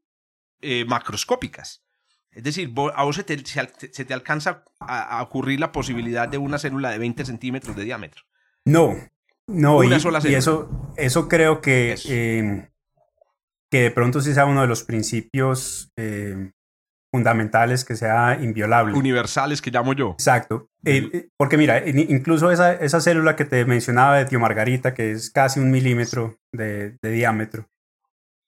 eh, 0.61 0.85
macroscópicas? 0.85 1.85
Es 2.33 2.43
decir, 2.43 2.73
a 2.95 3.05
vos 3.05 3.17
se 3.17 3.25
te, 3.25 4.15
alcanza 4.15 4.65
a, 4.81 5.19
a, 5.19 5.23
ocurrir 5.23 5.59
la 5.59 5.73
posibilidad 5.73 6.29
de 6.29 6.39
una 6.39 6.59
célula 6.59 6.91
de 6.91 6.99
20 6.99 7.25
centímetros 7.25 7.75
de 7.75 7.85
diámetro. 7.85 8.25
No, 8.65 8.97
no, 9.49 9.83
y, 9.83 9.93
eso, 10.35 10.93
eso 10.97 11.29
creo 11.29 11.61
que, 11.63 11.97
em, 12.07 12.69
que 13.71 13.83
de 13.83 13.91
pronto 13.91 14.21
sí 14.21 14.35
sea 14.35 14.45
uno 14.45 14.61
de 14.61 14.67
los 14.67 14.85
principios 14.85 15.91
em, 15.97 16.53
fundamentales 17.11 17.85
que 17.85 17.97
sea 17.97 18.39
inviolable. 18.41 18.95
Universales 18.95 19.63
que 19.63 19.71
llamo 19.71 19.95
yo. 19.95 20.11
Exacto. 20.11 20.69
Eh, 20.85 21.29
porque 21.39 21.57
mira, 21.57 21.83
incluso 21.89 22.51
esa, 22.51 22.75
esa, 22.75 23.01
célula 23.01 23.37
que 23.37 23.47
te 23.47 23.65
mencionaba 23.65 24.19
de 24.19 24.27
Tío 24.27 24.39
Margarita, 24.39 24.93
que 24.93 25.13
es 25.13 25.31
casi 25.31 25.61
un 25.61 25.71
milímetro 25.71 26.39
de, 26.53 26.99
de 27.01 27.11
diámetro, 27.11 27.67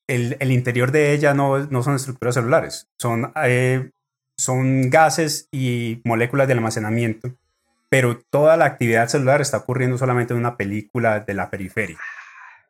el, 0.06 0.36
el, 0.38 0.52
interior 0.52 0.92
de 0.92 1.14
ella 1.14 1.32
no, 1.32 1.58
no 1.66 1.82
son 1.82 1.94
estructuras 1.94 2.34
celulares, 2.34 2.88
son, 2.98 3.32
eh, 3.44 3.90
son 4.36 4.90
gases 4.90 5.48
y 5.50 6.02
moléculas 6.04 6.46
de 6.46 6.54
almacenamiento, 6.54 7.34
pero 7.90 8.22
toda 8.30 8.56
la 8.56 8.66
actividad 8.66 9.08
celular 9.08 9.40
está 9.40 9.58
ocurriendo 9.58 9.98
solamente 9.98 10.32
en 10.32 10.40
una 10.40 10.56
película 10.56 11.20
de 11.20 11.34
la 11.34 11.50
periferia. 11.50 11.98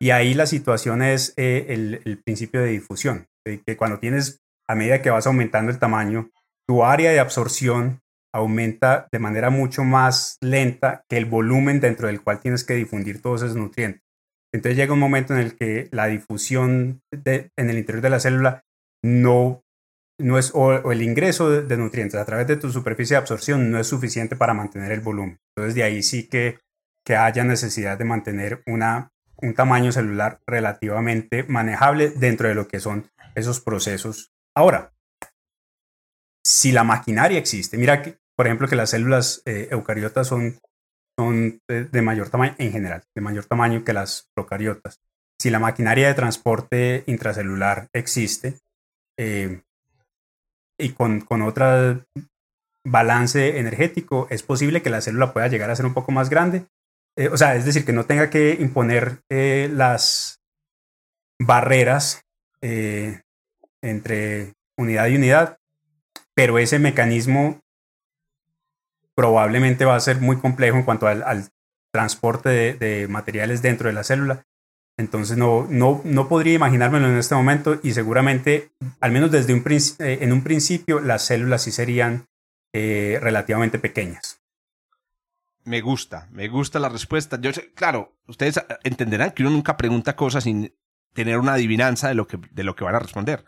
Y 0.00 0.10
ahí 0.10 0.32
la 0.32 0.46
situación 0.46 1.02
es 1.02 1.34
eh, 1.36 1.66
el, 1.68 2.18
principio 2.24 2.62
de 2.62 2.68
difusión, 2.68 3.26
que 3.44 3.76
cuando 3.76 3.98
tienes 3.98 4.40
a 4.66 4.74
medida 4.74 5.02
que 5.02 5.10
vas 5.10 5.26
aumentando 5.26 5.70
el 5.70 5.78
tamaño, 5.78 6.30
tu 6.66 6.84
área 6.84 7.10
de 7.10 7.20
absorción 7.20 8.00
aumenta 8.32 9.08
de 9.12 9.18
manera 9.18 9.50
mucho 9.50 9.84
más 9.84 10.38
lenta 10.40 11.04
que 11.08 11.16
el 11.16 11.26
volumen 11.26 11.80
dentro 11.80 12.06
del 12.06 12.22
cual 12.22 12.40
tienes 12.40 12.64
que 12.64 12.74
difundir 12.74 13.20
todos 13.20 13.42
esos 13.42 13.56
nutrientes. 13.56 14.02
Entonces 14.54 14.76
llega 14.76 14.94
un 14.94 15.00
momento 15.00 15.34
en 15.34 15.40
el 15.40 15.56
que 15.56 15.88
la 15.90 16.06
difusión 16.06 17.02
en 17.12 17.50
el 17.56 17.78
interior 17.78 18.02
de 18.02 18.10
la 18.10 18.20
célula 18.20 18.62
no, 19.02 19.62
no 20.20 20.38
es, 20.38 20.52
o, 20.54 20.92
el 20.92 21.02
ingreso 21.02 21.50
de, 21.50 21.76
nutrientes 21.76 22.20
a 22.20 22.24
través 22.24 22.46
de 22.46 22.56
tu 22.56 22.70
superficie 22.70 23.14
de 23.14 23.18
absorción 23.18 23.70
no 23.70 23.78
es 23.78 23.86
suficiente 23.86 24.36
para 24.36 24.54
mantener 24.54 24.92
el 24.92 25.00
volumen. 25.00 25.40
Entonces 25.54 25.74
de 25.74 25.82
ahí 25.82 26.02
sí 26.02 26.28
que, 26.28 26.58
que 27.04 27.16
haya 27.16 27.44
necesidad 27.44 27.98
de 27.98 28.04
mantener 28.04 28.62
una, 28.66 29.12
un 29.36 29.54
tamaño 29.54 29.92
celular 29.92 30.40
relativamente 30.46 31.44
manejable 31.44 32.10
dentro 32.10 32.48
de 32.48 32.54
lo 32.54 32.68
que 32.68 32.80
son 32.80 33.10
esos 33.34 33.60
procesos 33.60 34.32
Ahora, 34.54 34.92
si 36.44 36.72
la 36.72 36.84
maquinaria 36.84 37.38
existe, 37.38 37.78
mira 37.78 38.02
que, 38.02 38.18
por 38.36 38.46
ejemplo, 38.46 38.68
que 38.68 38.76
las 38.76 38.90
células 38.90 39.42
eh, 39.44 39.68
eucariotas 39.70 40.26
son, 40.26 40.58
son 41.18 41.60
de, 41.68 42.02
mayor 42.02 42.30
tamaño 42.30 42.54
en 42.58 42.72
general, 42.72 43.04
de 43.14 43.22
mayor 43.22 43.44
tamaño 43.46 43.84
que 43.84 43.92
las 43.92 44.28
procariotas. 44.34 45.00
Si 45.40 45.50
la 45.50 45.58
maquinaria 45.58 46.08
de 46.08 46.14
transporte 46.14 47.04
intracelular 47.06 47.88
existe 47.92 48.58
eh, 49.18 49.62
y 50.80 50.90
con, 50.90 51.20
con 51.20 51.42
otro 51.42 52.04
balance 52.84 53.58
energético, 53.58 54.26
es 54.30 54.42
posible 54.42 54.82
que 54.82 54.90
la 54.90 55.00
célula 55.00 55.32
pueda 55.32 55.49
llegar 55.49 55.70
a 55.70 55.76
ser 55.76 55.87
un 55.87 55.94
poco 55.94 56.12
más 56.12 56.30
grande. 56.30 56.66
Eh, 57.16 57.28
o 57.28 57.37
sea, 57.37 57.54
es 57.56 57.64
decir, 57.64 57.84
que 57.84 57.92
no 57.92 58.06
tenga 58.06 58.30
que 58.30 58.56
imponer 58.60 59.20
las 59.28 60.40
barreras 61.38 62.22
entre 63.82 64.54
unidad 64.78 65.08
y 65.08 65.16
unidad, 65.16 65.58
pero 66.34 66.58
ese 66.58 66.78
mecanismo 66.78 67.60
probablemente 69.14 69.84
va 69.84 69.96
a 69.96 70.00
ser 70.00 70.20
muy 70.20 70.38
complejo 70.38 70.78
en 70.78 70.84
cuanto 70.84 71.06
al, 71.06 71.49
transporte 71.92 72.49
de, 72.75 73.08
materiales 73.08 73.62
dentro 73.62 73.88
de 73.88 73.92
la 73.92 74.04
célula. 74.04 74.44
Entonces 75.00 75.38
no, 75.38 75.66
no, 75.71 76.02
no 76.04 76.28
podría 76.28 76.52
imaginármelo 76.52 77.09
en 77.09 77.16
este 77.16 77.35
momento 77.35 77.80
y 77.83 77.92
seguramente, 77.92 78.71
al 79.00 79.12
menos 79.12 79.30
desde 79.30 79.54
un 79.54 79.64
eh, 79.66 80.19
en 80.21 80.33
un 80.33 80.42
principio, 80.42 81.00
las 81.00 81.25
células 81.25 81.62
sí 81.62 81.73
serían 81.73 82.26
eh, 82.75 83.19
relativamente 83.23 83.78
pequeñas. 83.78 84.42
Me 85.64 85.80
gusta, 85.80 86.28
me 86.33 86.49
gusta 86.49 86.78
la 86.78 86.90
respuesta. 86.90 87.40
Yo 87.40 87.50
claro, 87.75 88.14
ustedes 88.26 88.61
entenderán 88.85 89.30
que 89.30 89.42
uno 89.42 89.50
nunca 89.50 89.78
pregunta 89.78 90.16
cosas 90.16 90.45
sin 90.45 90.75
tener 91.14 91.38
una 91.38 91.54
adivinanza 91.54 92.09
de 92.09 92.14
lo 92.14 92.26
que, 92.26 92.38
de 92.50 92.64
lo 92.64 92.76
que 92.76 92.85
van 92.85 92.95
a 92.95 93.00
responder. 93.00 93.45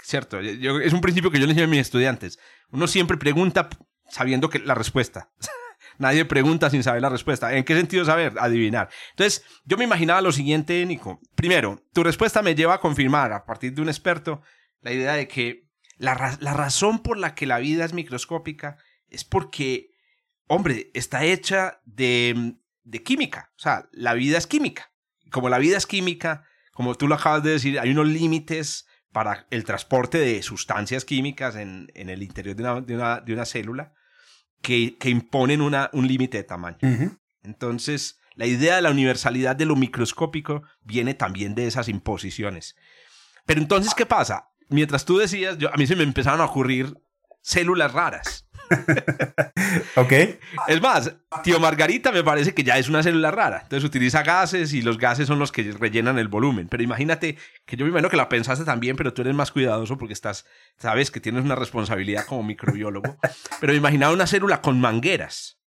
Cierto, 0.00 0.38
es 0.38 0.92
un 0.92 1.00
principio 1.00 1.30
que 1.30 1.40
yo 1.40 1.46
les 1.46 1.56
digo 1.56 1.66
a 1.66 1.70
mis 1.70 1.80
estudiantes. 1.80 2.38
Uno 2.70 2.86
siempre 2.86 3.16
pregunta 3.16 3.68
sabiendo 4.08 4.48
que 4.48 4.60
la 4.60 4.74
respuesta. 4.74 5.30
Nadie 5.98 6.24
pregunta 6.24 6.70
sin 6.70 6.82
saber 6.82 7.02
la 7.02 7.08
respuesta. 7.08 7.54
¿En 7.54 7.64
qué 7.64 7.74
sentido 7.74 8.04
saber? 8.04 8.34
Adivinar. 8.38 8.88
Entonces, 9.10 9.44
yo 9.64 9.76
me 9.76 9.84
imaginaba 9.84 10.20
lo 10.20 10.32
siguiente, 10.32 10.84
Nico. 10.86 11.20
Primero, 11.34 11.82
tu 11.92 12.02
respuesta 12.02 12.42
me 12.42 12.54
lleva 12.54 12.74
a 12.74 12.80
confirmar, 12.80 13.32
a 13.32 13.44
partir 13.44 13.74
de 13.74 13.82
un 13.82 13.88
experto, 13.88 14.42
la 14.80 14.92
idea 14.92 15.14
de 15.14 15.28
que 15.28 15.68
la, 15.96 16.14
razón 16.14 17.00
por 17.00 17.16
la 17.16 17.34
que 17.34 17.46
la 17.46 17.58
vida 17.58 17.84
es 17.84 17.92
microscópica 17.92 18.76
es 19.08 19.24
porque, 19.24 19.90
hombre, 20.46 20.90
está 20.94 21.24
hecha 21.24 21.80
de, 21.84 22.56
de 22.82 23.02
química. 23.02 23.52
O 23.56 23.60
sea, 23.60 23.88
la 23.92 24.14
vida 24.14 24.38
es 24.38 24.46
química. 24.46 24.90
Como 25.30 25.48
la 25.48 25.58
vida 25.58 25.76
es 25.76 25.86
química, 25.86 26.44
como 26.72 26.94
tú 26.96 27.08
lo 27.08 27.14
acabas 27.14 27.42
de 27.42 27.50
decir, 27.50 27.78
hay 27.78 27.90
unos 27.90 28.08
límites 28.08 28.86
para 29.14 29.46
el 29.50 29.64
transporte 29.64 30.18
de 30.18 30.42
sustancias 30.42 31.04
químicas 31.04 31.54
en, 31.54 31.88
el 31.94 32.22
interior 32.22 32.56
de 32.56 33.32
una, 33.32 33.46
célula 33.46 33.94
que, 34.64 35.10
imponen 35.10 35.60
un 35.60 36.08
límite 36.08 36.38
de 36.38 36.44
tamaño. 36.44 36.78
Entonces, 37.42 38.18
la 38.34 38.46
idea 38.46 38.76
de 38.76 38.82
la 38.82 38.90
universalidad 38.90 39.54
de 39.54 39.66
lo 39.66 39.76
microscópico 39.76 40.62
viene 40.82 41.14
también 41.14 41.54
de 41.54 41.66
esas 41.66 41.88
imposiciones. 41.88 42.74
Pero 43.46 43.60
entonces, 43.60 43.94
¿qué 43.94 44.06
pasa? 44.06 44.48
Mientras 44.70 45.04
tú 45.04 45.18
decías, 45.18 45.58
yo, 45.58 45.72
a 45.72 45.76
mí 45.76 45.86
se 45.86 45.94
me 45.94 46.02
empezaron 46.02 46.40
a 46.40 46.46
ocurrir 46.46 46.98
células 47.42 47.92
raras. 47.92 48.43
ok. 49.96 50.12
Es 50.68 50.80
más, 50.80 51.14
tío 51.42 51.60
Margarita 51.60 52.12
me 52.12 52.22
parece 52.22 52.54
que 52.54 52.62
ya 52.62 52.78
es 52.78 52.88
una 52.88 53.02
célula 53.02 53.30
rara. 53.30 53.60
Entonces 53.62 53.84
utiliza 53.84 54.22
gases 54.22 54.72
y 54.72 54.82
los 54.82 54.98
gases 54.98 55.26
son 55.26 55.38
los 55.38 55.52
que 55.52 55.72
rellenan 55.72 56.18
el 56.18 56.28
volumen. 56.28 56.68
Pero 56.68 56.82
imagínate 56.82 57.36
que 57.66 57.76
yo 57.76 57.84
me 57.84 57.90
imagino 57.90 58.10
que 58.10 58.16
la 58.16 58.28
pensaste 58.28 58.64
también, 58.64 58.96
pero 58.96 59.12
tú 59.12 59.22
eres 59.22 59.34
más 59.34 59.50
cuidadoso 59.52 59.98
porque 59.98 60.12
estás, 60.12 60.46
sabes 60.76 61.10
que 61.10 61.20
tienes 61.20 61.44
una 61.44 61.54
responsabilidad 61.54 62.26
como 62.26 62.42
microbiólogo. 62.42 63.16
Pero 63.60 63.72
me 63.72 63.78
imaginaba 63.78 64.12
una 64.12 64.26
célula 64.26 64.60
con 64.60 64.80
mangueras. 64.80 65.60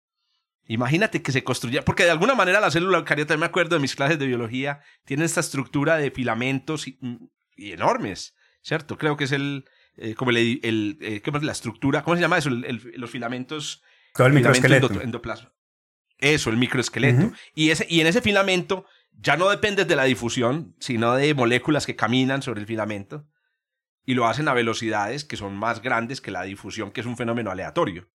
Imagínate 0.65 1.21
que 1.21 1.31
se 1.31 1.43
construya, 1.43 1.83
porque 1.83 2.03
de 2.03 2.11
alguna 2.11 2.35
manera 2.35 2.59
la 2.59 2.71
célula 2.71 2.97
eucariota, 2.97 3.37
me 3.37 3.45
acuerdo 3.45 3.75
de 3.77 3.81
mis 3.81 3.95
clases 3.95 4.19
de 4.19 4.27
biología, 4.27 4.81
tiene 5.05 5.23
esta 5.23 5.39
estructura 5.39 5.95
de 5.95 6.11
filamentos 6.11 6.87
y 6.87 7.71
enormes, 7.71 8.35
¿cierto? 8.61 8.97
Creo 8.97 9.15
que 9.15 9.23
es 9.23 9.31
el, 9.31 9.63
eh, 9.97 10.15
como 10.15 10.31
el, 10.31 10.59
el 10.63 10.97
eh, 11.01 11.21
¿qué 11.21 11.31
más? 11.31 11.43
la 11.43 11.51
estructura, 11.51 12.03
¿cómo 12.03 12.15
se 12.15 12.21
llama 12.21 12.37
eso? 12.37 12.49
los 12.49 13.09
filamentos. 13.09 13.83
Todo 14.13 14.27
el 14.27 14.33
microesqueleto. 14.33 15.01
endoplasma. 15.01 15.53
Eso, 16.17 16.49
el 16.49 16.57
microesqueleto. 16.57 17.31
y, 17.53 17.69
ese, 17.69 17.85
y 17.89 18.01
en 18.01 18.07
ese 18.07 18.21
filamento 18.21 18.85
ya 19.11 19.37
no 19.37 19.49
dependes 19.49 19.87
de 19.87 19.95
la 19.95 20.03
difusión, 20.03 20.75
sino 20.79 21.15
de 21.15 21.33
moléculas 21.33 21.85
que 21.85 21.95
caminan 21.95 22.41
sobre 22.41 22.61
el 22.61 22.67
filamento 22.67 23.27
y 24.05 24.13
lo 24.13 24.25
hacen 24.27 24.47
a 24.47 24.53
velocidades 24.53 25.25
que 25.25 25.37
son 25.37 25.55
más 25.55 25.81
grandes 25.81 26.21
que 26.21 26.31
la 26.31 26.43
difusión, 26.43 26.91
que 26.91 27.01
es 27.01 27.07
un 27.07 27.17
fenómeno 27.17 27.51
aleatorio. 27.51 28.09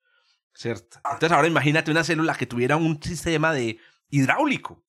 ¿Cierto? 0.55 0.99
Entonces 1.05 1.33
ahora 1.33 1.49
imagínate 1.49 1.91
una 1.91 2.05
célula 2.05 2.35
que 2.35 2.47
tuviera 2.47 2.77
un 2.77 3.03
sistema 3.03 3.53
de 3.53 3.79
hidráulico. 4.09 4.85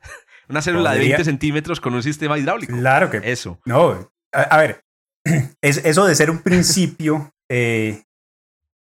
una 0.48 0.60
célula 0.62 0.92
de 0.92 1.00
20 1.00 1.24
centímetros 1.24 1.80
con 1.80 1.94
un 1.94 2.02
sistema 2.02 2.38
hidráulico. 2.38 2.76
Claro 2.76 3.10
que. 3.10 3.20
Eso. 3.24 3.60
No, 3.64 4.12
a 4.32 4.56
ver, 4.58 4.83
es, 5.60 5.78
eso 5.84 6.06
de 6.06 6.14
ser 6.14 6.30
un 6.30 6.38
principio 6.38 7.32
eh, 7.48 8.04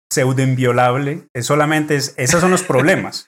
pseudo 0.09 0.41
inviolable, 0.41 1.27
es 1.33 1.45
solamente 1.45 1.95
es, 1.95 2.13
esos 2.17 2.41
son 2.41 2.51
los 2.51 2.63
problemas. 2.63 3.27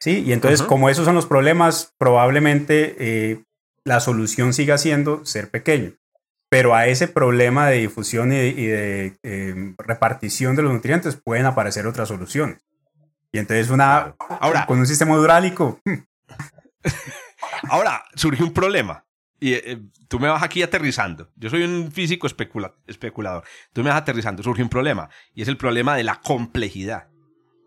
¿sí? 0.00 0.22
Y 0.26 0.32
entonces, 0.32 0.62
como 0.62 0.88
esos 0.88 1.04
son 1.04 1.14
los 1.14 1.26
problemas, 1.26 1.94
probablemente 1.98 2.96
eh, 2.98 3.44
la 3.84 4.00
solución 4.00 4.52
siga 4.52 4.78
siendo 4.78 5.24
ser 5.24 5.50
pequeño. 5.50 5.92
Pero 6.50 6.74
a 6.74 6.86
ese 6.86 7.08
problema 7.08 7.68
de 7.68 7.78
difusión 7.78 8.32
y 8.32 8.36
de, 8.36 9.18
em, 9.22 9.74
repartición 9.76 10.56
de 10.56 10.62
los 10.62 10.72
nutrientes 10.72 11.16
pueden 11.16 11.44
aparecer 11.44 11.86
otras 11.86 12.08
soluciones. 12.08 12.66
Y 13.32 13.38
entonces 13.38 13.68
una 13.68 14.14
ahora 14.40 14.64
con 14.64 14.78
un 14.78 14.86
sistema 14.86 15.14
hidráulico. 15.14 15.80
Ahora 17.68 18.04
surge 18.14 18.42
un 18.42 18.52
problema. 18.52 19.04
Y 19.40 19.54
eh, 19.54 19.78
tú 20.08 20.18
me 20.18 20.28
vas 20.28 20.42
aquí 20.42 20.62
aterrizando. 20.62 21.30
Yo 21.36 21.50
soy 21.50 21.62
un 21.62 21.92
físico 21.92 22.26
especulador. 22.26 23.44
Tú 23.72 23.82
me 23.82 23.90
vas 23.90 23.98
aterrizando. 23.98 24.42
Surge 24.42 24.62
un 24.62 24.68
problema. 24.68 25.08
Y 25.34 25.42
es 25.42 25.48
el 25.48 25.56
problema 25.56 25.96
de 25.96 26.04
la 26.04 26.20
complejidad. 26.20 27.08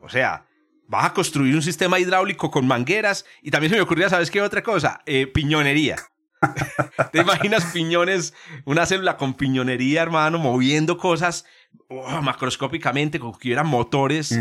O 0.01 0.10
sea, 0.10 0.48
vas 0.88 1.06
a 1.06 1.13
construir 1.13 1.56
un 1.56 1.62
sistema 1.62 2.00
hidráulico 2.00 2.51
con 2.51 2.68
mangueras. 2.68 3.25
Y 3.42 3.51
también 3.51 3.72
se 3.72 3.78
me 3.78 3.82
ocurría, 3.82 4.10
¿sabes 4.10 4.30
qué 4.30 4.42
otra 4.42 4.62
cosa? 4.62 5.01
Eh, 5.06 5.28
piñonería. 5.28 5.96
¿Te 7.12 7.22
imaginas 7.22 7.66
piñones? 7.66 8.34
Una 8.66 8.86
célula 8.86 9.16
con 9.16 9.36
piñonería, 9.36 10.01
hermano, 10.01 10.40
moviendo 10.40 10.98
cosas 10.98 11.46
oh, 11.88 12.22
macroscópicamente, 12.22 13.20
como 13.20 13.38
que 13.38 13.50
hubieran 13.50 13.68
motores. 13.68 14.38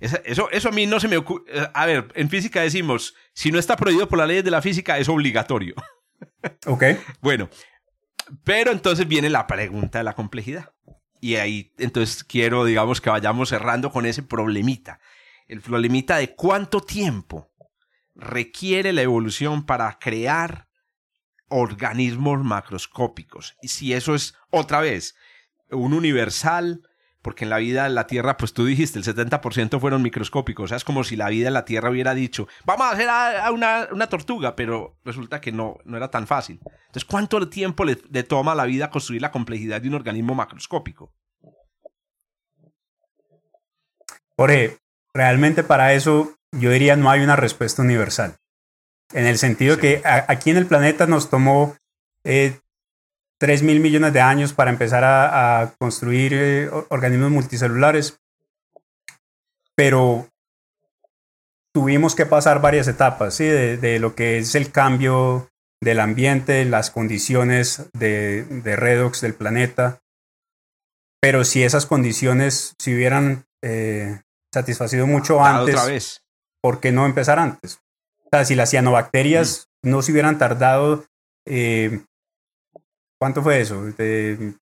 eso, 0.00 0.50
eso 0.50 0.68
a 0.68 0.72
mí 0.72 0.86
no 0.86 1.00
se 1.00 1.08
me 1.08 1.16
ocurre. 1.16 1.44
Eh, 1.48 1.68
a 1.72 1.86
ver, 1.86 2.08
en 2.14 2.28
física 2.28 2.60
decimos, 2.60 3.14
si 3.32 3.50
no 3.50 3.58
está 3.58 3.76
prohibido 3.76 4.08
por 4.08 4.18
la 4.18 4.26
ley 4.26 4.42
de 4.42 4.50
la 4.50 4.62
física, 4.62 4.98
es 4.98 5.08
obligatorio. 5.08 5.74
Ok. 6.66 6.84
bueno, 7.20 7.48
pero 8.44 8.72
entonces 8.72 9.06
viene 9.06 9.30
la 9.30 9.46
pregunta 9.46 9.98
de 9.98 10.04
la 10.04 10.14
complejidad. 10.14 10.72
Y 11.20 11.36
ahí 11.36 11.72
entonces 11.78 12.24
quiero, 12.24 12.64
digamos, 12.64 13.00
que 13.00 13.10
vayamos 13.10 13.48
cerrando 13.48 13.90
con 13.90 14.06
ese 14.06 14.22
problemita. 14.22 15.00
El 15.48 15.60
problemita 15.60 16.16
de 16.18 16.34
cuánto 16.34 16.80
tiempo 16.80 17.50
requiere 18.14 18.92
la 18.92 19.02
evolución 19.02 19.64
para 19.64 19.98
crear 19.98 20.68
organismos 21.48 22.42
macroscópicos. 22.44 23.56
Y 23.62 23.68
si 23.68 23.92
eso 23.92 24.14
es 24.14 24.34
otra 24.50 24.80
vez 24.80 25.14
un 25.70 25.92
universal, 25.92 26.82
porque 27.26 27.42
en 27.42 27.50
la 27.50 27.58
vida 27.58 27.86
en 27.86 27.96
la 27.96 28.06
Tierra, 28.06 28.36
pues 28.36 28.52
tú 28.52 28.64
dijiste, 28.66 29.00
el 29.00 29.04
70% 29.04 29.80
fueron 29.80 30.00
microscópicos. 30.00 30.66
O 30.66 30.68
sea, 30.68 30.76
es 30.76 30.84
como 30.84 31.02
si 31.02 31.16
la 31.16 31.28
vida 31.28 31.48
en 31.48 31.54
la 31.54 31.64
Tierra 31.64 31.90
hubiera 31.90 32.14
dicho, 32.14 32.46
vamos 32.64 32.86
a 32.86 32.92
hacer 32.92 33.08
a, 33.10 33.50
una, 33.50 33.88
una, 33.90 34.08
tortuga, 34.08 34.54
pero 34.54 34.96
resulta 35.04 35.40
que 35.40 35.50
no, 35.50 35.78
no 35.84 35.96
era 35.96 36.08
tan 36.08 36.28
fácil. 36.28 36.60
Entonces, 36.62 37.04
¿cuánto 37.04 37.48
tiempo 37.48 37.84
le, 37.84 37.98
le 38.12 38.22
toma 38.22 38.52
a 38.52 38.54
la 38.54 38.64
vida 38.64 38.92
construir 38.92 39.22
la 39.22 39.32
complejidad 39.32 39.80
de 39.80 39.88
un 39.88 39.94
organismo 39.94 40.36
macroscópico? 40.36 41.12
Jorge, 44.36 44.78
realmente 45.12 45.64
para 45.64 45.94
eso 45.94 46.32
yo 46.52 46.70
diría 46.70 46.94
no 46.94 47.10
hay 47.10 47.22
una 47.22 47.34
respuesta 47.34 47.82
universal. 47.82 48.36
En 49.12 49.26
el 49.26 49.38
sentido 49.38 49.78
que 49.78 50.00
aquí 50.04 50.50
en 50.50 50.58
el 50.58 50.66
planeta 50.66 51.08
nos 51.08 51.28
tomó 51.28 51.76
eh, 52.22 52.60
3 53.38 53.62
mil 53.62 53.80
millones 53.80 54.12
de 54.12 54.20
años 54.20 54.52
para 54.52 54.70
empezar 54.70 55.04
a, 55.04 55.74
construir 55.78 56.32
eh, 56.34 56.70
organismos 56.88 57.30
multicelulares, 57.30 58.18
pero 59.74 60.28
tuvimos 61.74 62.14
que 62.14 62.24
pasar 62.24 62.62
varias 62.62 62.88
etapas 62.88 63.34
¿sí? 63.34 63.44
de, 63.44 63.98
lo 63.98 64.14
que 64.14 64.38
es 64.38 64.54
el 64.54 64.72
cambio 64.72 65.50
del 65.82 66.00
ambiente, 66.00 66.64
las 66.64 66.90
condiciones 66.90 67.90
de, 67.92 68.46
redox 68.64 69.20
del 69.20 69.34
planeta, 69.34 70.00
pero 71.20 71.44
si 71.44 71.62
esas 71.62 71.84
condiciones 71.84 72.74
se 72.78 72.94
hubieran 72.94 73.44
eh, 73.62 74.22
satisfacido 74.52 75.06
mucho 75.06 75.44
antes, 75.44 76.22
¿por 76.62 76.80
qué 76.80 76.92
no 76.92 77.04
empezar 77.04 77.38
antes? 77.38 77.80
O 78.24 78.28
sea, 78.30 78.44
si 78.46 78.54
las 78.54 78.70
cianobacterias 78.70 79.68
mm. 79.82 79.90
no 79.90 80.00
se 80.00 80.12
hubieran 80.12 80.38
tardado 80.38 81.04
eh, 81.46 82.00
¿Cuánto 83.18 83.42
fue 83.42 83.60
eso? 83.60 83.82
De 83.82 84.54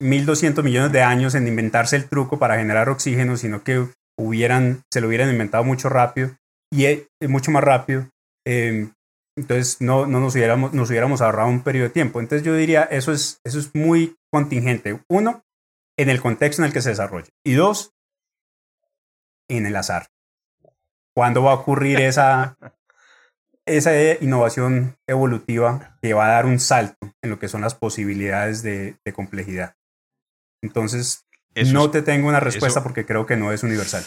1.200 0.00 0.62
millones 0.62 0.92
de 0.92 1.02
años 1.02 1.34
en 1.34 1.48
inventarse 1.48 1.96
el 1.96 2.08
truco 2.08 2.38
para 2.38 2.56
generar 2.56 2.88
oxígeno, 2.88 3.36
sino 3.36 3.62
que 3.62 3.86
hubieran, 4.18 4.82
se 4.90 5.00
lo 5.00 5.08
hubieran 5.08 5.30
inventado 5.30 5.64
mucho 5.64 5.88
rápido 5.88 6.36
y 6.70 6.86
eh, 6.86 7.08
mucho 7.28 7.50
más 7.50 7.64
rápido. 7.64 8.08
Em, 8.46 8.92
entonces 9.36 9.80
no, 9.80 10.06
no 10.06 10.20
nos, 10.20 10.34
hubiéramos, 10.34 10.72
nos 10.72 10.88
hubiéramos 10.88 11.20
ahorrado 11.20 11.48
un 11.48 11.62
periodo 11.62 11.88
de 11.88 11.94
tiempo. 11.94 12.20
Entonces 12.20 12.44
yo 12.44 12.54
diría, 12.54 12.84
eso 12.84 13.12
es, 13.12 13.40
eso 13.44 13.58
es 13.58 13.74
muy 13.74 14.16
contingente. 14.32 15.00
Uno, 15.08 15.42
en 15.98 16.08
el 16.10 16.20
contexto 16.20 16.62
en 16.62 16.66
el 16.66 16.72
que 16.72 16.82
se 16.82 16.90
desarrolla. 16.90 17.28
Y 17.44 17.54
dos, 17.54 17.92
en 19.48 19.66
el 19.66 19.76
azar. 19.76 20.08
¿Cuándo 21.14 21.42
va 21.42 21.52
a 21.52 21.56
ocurrir 21.56 22.00
esa, 22.00 22.56
esa 23.66 23.92
innovación 24.20 24.96
evolutiva 25.06 25.98
que 26.00 26.14
va 26.14 26.26
a 26.26 26.32
dar 26.32 26.46
un 26.46 26.60
salto 26.60 26.96
en 27.22 27.30
lo 27.30 27.38
que 27.38 27.48
son 27.48 27.60
las 27.60 27.74
posibilidades 27.74 28.62
de, 28.62 28.96
complejidad. 29.12 29.74
Entonces, 30.62 31.26
no 31.72 31.90
te 31.90 32.02
tengo 32.02 32.28
una 32.28 32.40
respuesta 32.40 32.82
porque 32.82 33.04
creo 33.04 33.26
que 33.26 33.36
no 33.36 33.52
es 33.52 33.62
universal. 33.62 34.04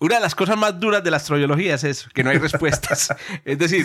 Una 0.00 0.14
de 0.14 0.20
las 0.20 0.36
cosas 0.36 0.56
más 0.56 0.78
duras 0.78 1.02
de 1.02 1.10
la 1.10 1.16
astrobiología 1.16 1.74
es 1.74 1.82
eso, 1.82 2.08
que 2.14 2.22
no 2.22 2.30
hay 2.30 2.38
respuestas. 2.38 3.12
es 3.44 3.58
decir, 3.58 3.84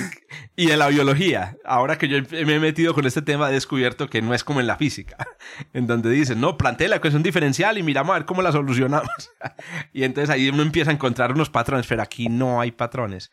y 0.55 0.70
en 0.70 0.77
la 0.77 0.88
biología, 0.89 1.58
ahora 1.65 1.98
que 1.98 2.08
yo 2.08 2.17
me 2.46 2.55
he 2.55 2.60
metido 2.60 2.93
con 2.93 3.08
este 3.08 3.24
tema, 3.24 3.50
he 3.50 3.53
descubierto 3.53 4.08
que 4.08 4.22
no 4.22 4.36
es 4.36 4.43
como 4.43 4.60
en 4.60 4.67
la 4.67 4.77
física, 4.77 5.17
en 5.74 5.88
donde 5.88 6.12
dicen, 6.12 6.39
no, 6.39 6.55
plantea 6.55 6.88
la 6.88 6.98
ecuación 6.98 7.24
diferencial 7.24 7.79
y 7.79 7.84
miramos 7.84 8.12
a 8.12 8.20
ver 8.20 8.25
cómo 8.25 8.43
la 8.43 8.51
solucionamos. 8.51 9.10
y 9.93 10.03
entonces 10.03 10.29
ahí 10.29 10.50
uno 10.50 10.62
empieza 10.62 10.91
a 10.91 10.93
encontrar 10.93 11.32
unos 11.32 11.50
patrones, 11.50 11.88
pero 11.88 12.03
aquí 12.03 12.29
no 12.29 12.62
hay 12.62 12.72
patrones. 12.72 13.32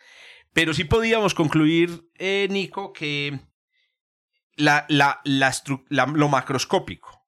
Pero 0.52 0.74
sí 0.74 0.84
podíamos 0.84 1.34
concluir, 1.34 2.10
eh, 2.18 2.48
Nico, 2.50 2.92
que 2.92 3.38
la, 4.56 4.86
la, 4.88 5.20
lo 5.84 6.28
macroscópico 6.28 7.24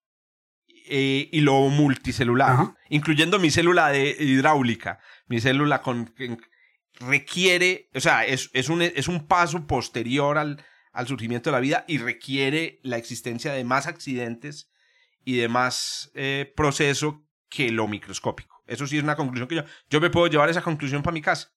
eh, 0.86 1.28
y 1.30 1.40
lo 1.40 1.60
multicelular, 1.68 2.74
incluyendo 2.88 3.38
mi 3.38 3.50
célula 3.50 3.88
de 3.88 4.16
hidráulica, 4.18 4.98
mi 5.26 5.40
célula 5.40 5.82
con, 5.82 6.12
requiere, 7.00 7.88
o 7.94 8.00
sea, 8.00 8.26
es, 8.26 8.50
es, 8.52 8.68
un, 8.68 8.82
es 8.82 9.08
un 9.08 9.26
paso 9.26 9.66
posterior 9.66 10.36
al, 10.36 10.64
al 10.92 11.06
surgimiento 11.06 11.50
de 11.50 11.56
la 11.56 11.60
vida 11.60 11.84
y 11.86 11.98
requiere 11.98 12.80
la 12.82 12.96
existencia 12.96 13.52
de 13.52 13.64
más 13.64 13.86
accidentes 13.86 14.70
y 15.24 15.36
de 15.36 15.48
más 15.48 16.10
eh, 16.14 16.52
proceso 16.56 17.24
que 17.48 17.70
lo 17.70 17.86
microscópico. 17.86 18.64
Eso 18.66 18.86
sí 18.86 18.96
es 18.96 19.04
una 19.04 19.16
conclusión 19.16 19.48
que 19.48 19.56
yo, 19.56 19.64
yo 19.88 20.00
me 20.00 20.10
puedo 20.10 20.26
llevar 20.26 20.50
esa 20.50 20.62
conclusión 20.62 21.02
para 21.02 21.14
mi 21.14 21.22
casa 21.22 21.52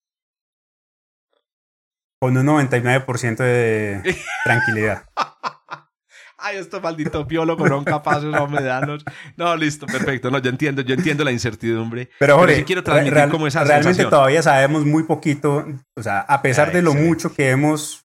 con 2.19 2.37
un 2.37 2.45
99% 2.45 3.37
de 3.37 4.15
tranquilidad. 4.43 5.03
Ay, 6.37 6.57
estos 6.57 6.79
malditos 6.79 7.25
biólogos 7.25 7.67
son 7.67 7.83
capaces 7.83 8.25
no 8.25 8.47
me 8.47 8.59
No, 9.35 9.55
listo, 9.55 9.87
perfecto. 9.87 10.29
No, 10.29 10.37
yo 10.37 10.51
entiendo, 10.51 10.83
yo 10.83 10.93
entiendo 10.93 11.23
la 11.23 11.31
incertidumbre. 11.31 12.11
Pero, 12.19 12.37
Jorge, 12.37 12.63
quiero 12.65 12.83
transmitir 12.83 13.29
como 13.29 13.47
esa 13.47 13.63
realmente 13.63 14.05
todavía 14.05 14.43
sabemos 14.43 14.85
muy 14.85 15.03
poquito. 15.03 15.65
O 15.95 16.03
sea, 16.03 16.19
a 16.19 16.43
pesar 16.43 16.71
de 16.71 16.83
lo 16.83 16.93
mucho 16.93 17.33
que 17.33 17.49
hemos 17.49 18.05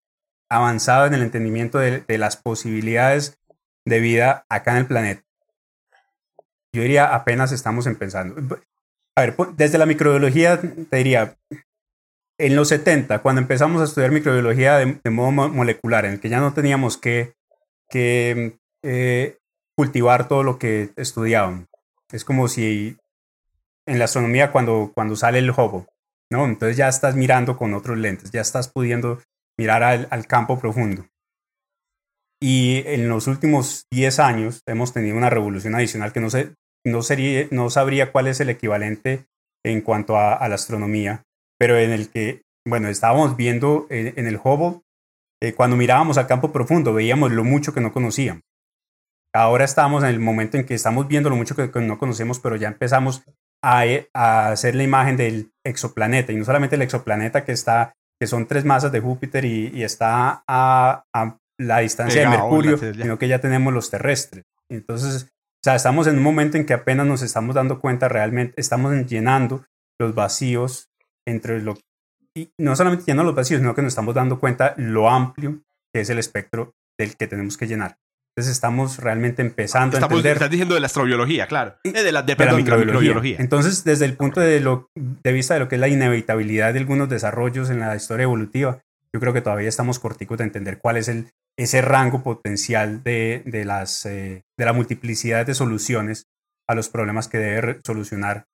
avanzado 0.48 1.06
en 1.06 1.14
el 1.14 1.22
entendimiento 1.22 1.78
de, 1.78 2.04
las 2.18 2.38
posibilidades 2.38 3.38
de 3.84 4.00
vida 4.00 4.46
acá 4.48 4.72
en 4.72 4.76
el 4.78 4.86
planeta, 4.86 5.22
yo 6.72 6.80
diría 6.82 7.14
apenas 7.14 7.52
estamos 7.52 7.86
empezando. 7.86 8.56
A 9.14 9.20
ver, 9.20 9.36
desde 9.56 9.76
la 9.76 9.84
microbiología 9.84 10.58
te 10.58 10.96
diría, 10.96 11.36
en 12.42 12.57
los 12.57 12.68
70, 12.70 13.20
cuando 13.20 13.40
empezamos 13.40 13.81
a 13.81 13.85
estudiar 13.85 14.11
microbiología 14.11 14.76
de, 14.78 15.11
modo 15.11 15.31
molecular, 15.31 16.05
en 16.05 16.14
el 16.14 16.20
que 16.20 16.28
ya 16.28 16.40
no 16.40 16.52
teníamos 16.52 16.98
que, 16.98 17.35
eh, 17.94 19.38
cultivar 19.76 20.26
todo 20.26 20.42
lo 20.42 20.59
que 20.59 20.90
estudiábamos. 20.96 21.66
Es 22.11 22.24
como 22.24 22.48
si 22.48 22.96
en 23.87 24.00
la 24.00 24.07
astronomía 24.07 24.50
cuando, 24.50 24.90
cuando 24.92 25.14
sale 25.14 25.38
el 25.38 25.50
hobo, 25.50 25.87
¿no? 26.33 26.44
Entonces 26.44 26.76
ya 26.76 26.88
estás 26.88 27.14
mirando 27.14 27.57
con 27.57 27.74
otros 27.74 27.96
lentes, 27.96 28.33
ya 28.33 28.40
estás 28.40 28.68
pudiendo 28.68 29.22
mirar 29.57 29.85
al, 29.85 30.26
campo 30.26 30.59
profundo. 30.59 31.07
Y 32.40 32.83
en 32.87 33.09
los 33.09 33.28
últimos 33.28 33.87
10 33.92 34.18
años 34.18 34.62
hemos 34.66 34.92
tenido 34.92 35.16
una 35.16 35.31
revolución 35.31 35.76
adicional 35.76 36.12
que 36.12 36.20
no, 36.20 36.28
sé, 36.28 36.55
no, 36.85 37.02
sería, 37.02 37.46
no 37.52 37.70
sabría 37.70 38.11
cuál 38.11 38.26
es 38.26 38.40
el 38.40 38.50
equivalente 38.50 39.26
en 39.64 39.81
cuanto 39.81 40.18
a 40.18 40.48
la 40.48 40.57
astronomía, 40.57 41.22
pero 41.62 41.79
en 41.79 41.92
el 41.92 42.09
que, 42.09 42.42
bueno, 42.66 42.88
estábamos 42.88 43.37
viendo 43.37 43.87
en, 43.88 44.27
el 44.27 44.40
Hubble, 44.42 44.81
eh, 45.40 45.55
cuando 45.55 45.77
mirábamos 45.77 46.18
al 46.18 46.27
campo 46.27 46.51
profundo, 46.51 46.92
veíamos 46.92 47.31
lo 47.31 47.44
mucho 47.44 47.72
que 47.72 47.81
no 47.81 47.92
conocíamos. 47.92 48.42
Ahora 49.33 49.64
estamos 49.64 50.03
en 50.03 50.09
el 50.09 50.18
momento 50.18 50.57
en 50.57 50.66
que 50.66 50.75
estamos 50.75 51.07
viendo 51.07 51.31
lo 51.31 51.37
mucho 51.37 51.55
que, 51.55 51.70
no 51.81 51.98
conocemos, 52.01 52.40
pero 52.40 52.57
ya 52.57 52.66
empezamos 52.66 53.22
a, 53.62 53.87
eh, 53.87 54.09
a, 54.12 54.48
hacer 54.48 54.75
la 54.75 54.83
imagen 54.83 55.16
del 55.16 55.53
exoplaneta, 55.64 56.33
y 56.33 56.37
no 56.37 56.44
solamente 56.44 56.75
el 56.75 56.83
exoplaneta 56.83 57.44
que 57.44 57.53
está, 57.53 57.92
que 58.20 58.27
son 58.27 58.48
tres 58.48 58.64
masas 58.64 58.90
de 58.90 58.98
Júpiter 58.98 59.44
y, 59.44 59.85
está 59.85 60.42
a, 60.48 61.05
la 61.61 61.79
distancia 61.79 62.22
de 62.22 62.29
Mercurio, 62.29 62.77
sino 62.77 63.20
que 63.20 63.29
ya 63.29 63.40
tenemos 63.40 63.72
los 63.72 63.88
terrestres. 63.88 64.42
Entonces, 64.68 65.29
o 65.31 65.62
sea, 65.62 65.77
estamos 65.77 66.09
en 66.09 66.16
un 66.16 66.25
momento 66.25 66.57
en 66.57 66.66
que 66.66 66.75
apenas 66.75 67.07
nos 67.07 67.22
estamos 67.22 67.55
dando 67.55 67.81
cuenta 67.81 68.09
realmente, 68.09 68.61
estamos 68.61 68.92
llenando 69.07 69.64
los 70.01 70.16
vacíos 70.16 70.88
entre 71.26 71.61
lo... 71.61 71.78
Y 72.35 72.50
no 72.58 72.74
solamente 72.76 73.04
llenando 73.06 73.30
los 73.30 73.37
vacíos, 73.37 73.61
sino 73.61 73.74
que 73.74 73.82
nos 73.82 73.92
estamos 73.92 74.14
dando 74.14 74.40
cuenta 74.40 74.74
lo 74.78 75.11
amplio 75.11 75.62
que 75.92 76.00
es 76.00 76.11
el 76.11 76.18
espectro 76.18 76.74
del 76.98 77.16
que 77.16 77.26
tenemos 77.26 77.56
que 77.56 77.66
llenar. 77.66 77.98
Entonces 78.35 78.52
estamos 78.52 78.96
realmente 78.98 79.42
empezando 79.42 79.98
a 79.98 80.00
entender... 80.00 80.32
Estás 80.32 80.50
diciendo 80.50 80.74
de 80.74 80.80
la 80.80 80.87
astrobiología, 80.87 81.46
claro. 81.46 81.76
Eh, 81.85 81.92
de, 81.92 82.12
la, 82.12 82.22
de, 82.22 82.35
la, 82.35 82.54
microbiología. 82.54 83.37
Entonces, 83.38 83.85
desde 83.85 84.06
el 84.06 84.16
punto 84.16 84.40
de, 84.40 84.61
lo, 84.61 84.88
de 84.94 85.32
vista 85.32 85.52
de 85.52 85.61
lo 85.61 85.68
que 85.68 85.74
es 85.74 85.80
la 85.80 85.88
inevitabilidad 85.88 86.72
de 86.72 86.78
algunos 86.78 87.11
desarrollos 87.11 87.68
en 87.68 87.80
la 87.80 87.94
historia 87.94 88.24
evolutiva, 88.24 88.80
yo 89.12 89.20
creo 89.20 89.35
que 89.35 89.42
todavía 89.42 89.68
estamos 89.68 89.98
corticos 89.98 90.38
de 90.38 90.44
entender 90.44 90.78
cuál 90.78 90.96
es 90.96 91.08
el, 91.08 91.28
ese 91.58 91.82
rango 91.82 92.22
potencial 92.22 93.02
de, 93.02 93.42
de 93.44 93.66
las, 93.66 94.06
eh, 94.06 94.44
de 94.56 94.64
la 94.64 94.72
multiplicidad 94.72 95.44
de 95.44 95.54
soluciones 95.54 96.24
a 96.66 96.74
los 96.74 96.88
problemas 96.88 97.28
que 97.28 97.37
debe 97.37 97.80
solucionar 97.85 98.46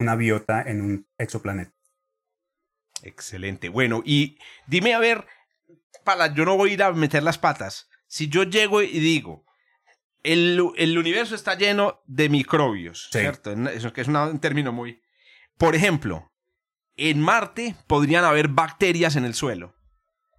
una 0.00 0.16
biota 0.16 0.60
en 0.62 0.80
un 0.80 1.06
exoplaneta. 1.18 1.70
Excelente. 3.02 3.68
Bueno, 3.68 4.02
y 4.04 4.38
dime 4.66 4.94
a 4.94 4.98
ver, 4.98 5.26
para, 6.04 6.32
yo 6.34 6.44
no 6.44 6.56
voy 6.56 6.70
a 6.70 6.74
ir 6.74 6.82
a 6.82 6.92
meter 6.92 7.22
las 7.22 7.38
patas. 7.38 7.88
Si 8.06 8.28
yo 8.28 8.44
llego 8.44 8.82
y 8.82 8.98
digo, 8.98 9.44
el, 10.22 10.60
el 10.76 10.98
universo 10.98 11.34
está 11.34 11.54
lleno 11.56 12.00
de 12.06 12.28
microbios, 12.28 13.08
¿cierto? 13.10 13.52
Eso 13.52 13.92
que 13.92 14.00
es 14.00 14.08
un 14.08 14.38
término 14.40 14.72
muy... 14.72 15.02
Por 15.56 15.74
ejemplo, 15.74 16.32
en 16.96 17.20
Marte 17.20 17.76
podrían 17.86 18.24
haber 18.24 18.48
bacterias 18.48 19.16
en 19.16 19.24
el 19.24 19.34
suelo. 19.34 19.74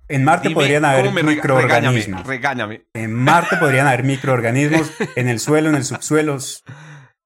En 0.08 0.26
Marte 0.26 0.50
podrían 0.50 0.84
haber 0.84 1.12
microorganismos. 1.12 2.28
Regáñame, 2.28 2.86
En 2.93 3.13
Marte 3.13 3.56
podrían 3.58 3.88
haber 3.88 4.04
microorganismos 4.04 4.91
en 5.15 5.30
el 5.30 5.39
suelo, 5.39 5.69
en 5.69 5.76
el 5.76 5.86
subsuelo. 5.86 6.38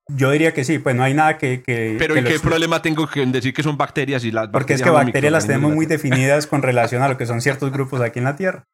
Yo 0.08 0.32
diría 0.32 0.54
que 0.54 0.64
sí, 0.64 0.78
pues 0.78 0.96
no 0.96 1.04
hay 1.04 1.16
nada 1.16 1.38
que... 1.38 1.64
Pero 1.98 2.14
qué 2.14 2.40
problema 2.40 2.82
tengo 2.82 3.10
en 3.16 3.32
decir 3.32 3.54
que 3.54 3.64
son 3.64 3.76
bacterias 3.76 4.24
y 4.24 4.32
las 4.32 4.50
Porque 4.50 4.74
es 4.74 4.82
que 4.82 4.90
bacterias 4.90 5.32
las 5.32 5.48
tenemos 5.48 5.74
muy 5.74 5.88
definidas 5.88 6.46
con 6.46 6.62
relación 6.64 7.02
a 7.02 7.08
lo 7.10 7.18
que 7.18 7.26
son 7.26 7.42
ciertos 7.42 7.72
grupos 7.72 8.02
aquí 8.02 8.20
en 8.20 8.26
la 8.26 8.36
Tierra. 8.36 8.66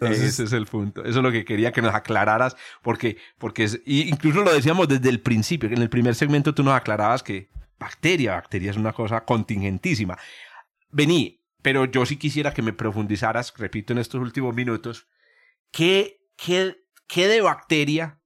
Ese 0.00 0.44
es 0.44 0.52
el 0.52 0.66
punto. 0.66 1.02
Eso 1.02 1.18
es 1.18 1.22
lo 1.22 1.32
que 1.32 1.44
quería 1.44 1.72
que 1.72 1.82
nos 1.82 1.94
aclararas, 1.94 2.56
porque, 2.82 3.16
porque 3.38 3.64
es, 3.64 3.80
incluso 3.86 4.42
lo 4.42 4.52
decíamos 4.52 4.88
desde 4.88 5.08
el 5.08 5.20
principio, 5.20 5.68
que 5.68 5.74
en 5.74 5.82
el 5.82 5.90
primer 5.90 6.14
segmento 6.14 6.54
tú 6.54 6.62
nos 6.62 6.74
aclarabas 6.74 7.22
que 7.22 7.48
bacteria, 7.78 8.34
bacteria 8.34 8.70
es 8.70 8.76
una 8.76 8.92
cosa 8.92 9.24
contingentísima. 9.24 10.18
Vení, 10.90 11.40
pero 11.62 11.86
yo 11.86 12.04
sí 12.06 12.16
quisiera 12.16 12.52
que 12.52 12.62
me 12.62 12.72
profundizaras, 12.72 13.52
repito, 13.56 13.92
en 13.92 13.98
estos 13.98 14.20
últimos 14.20 14.54
minutos, 14.54 15.08
¿qué, 15.70 16.20
qué, 16.36 16.76
qué 17.06 17.28
de 17.28 17.40
bacteria, 17.40 18.20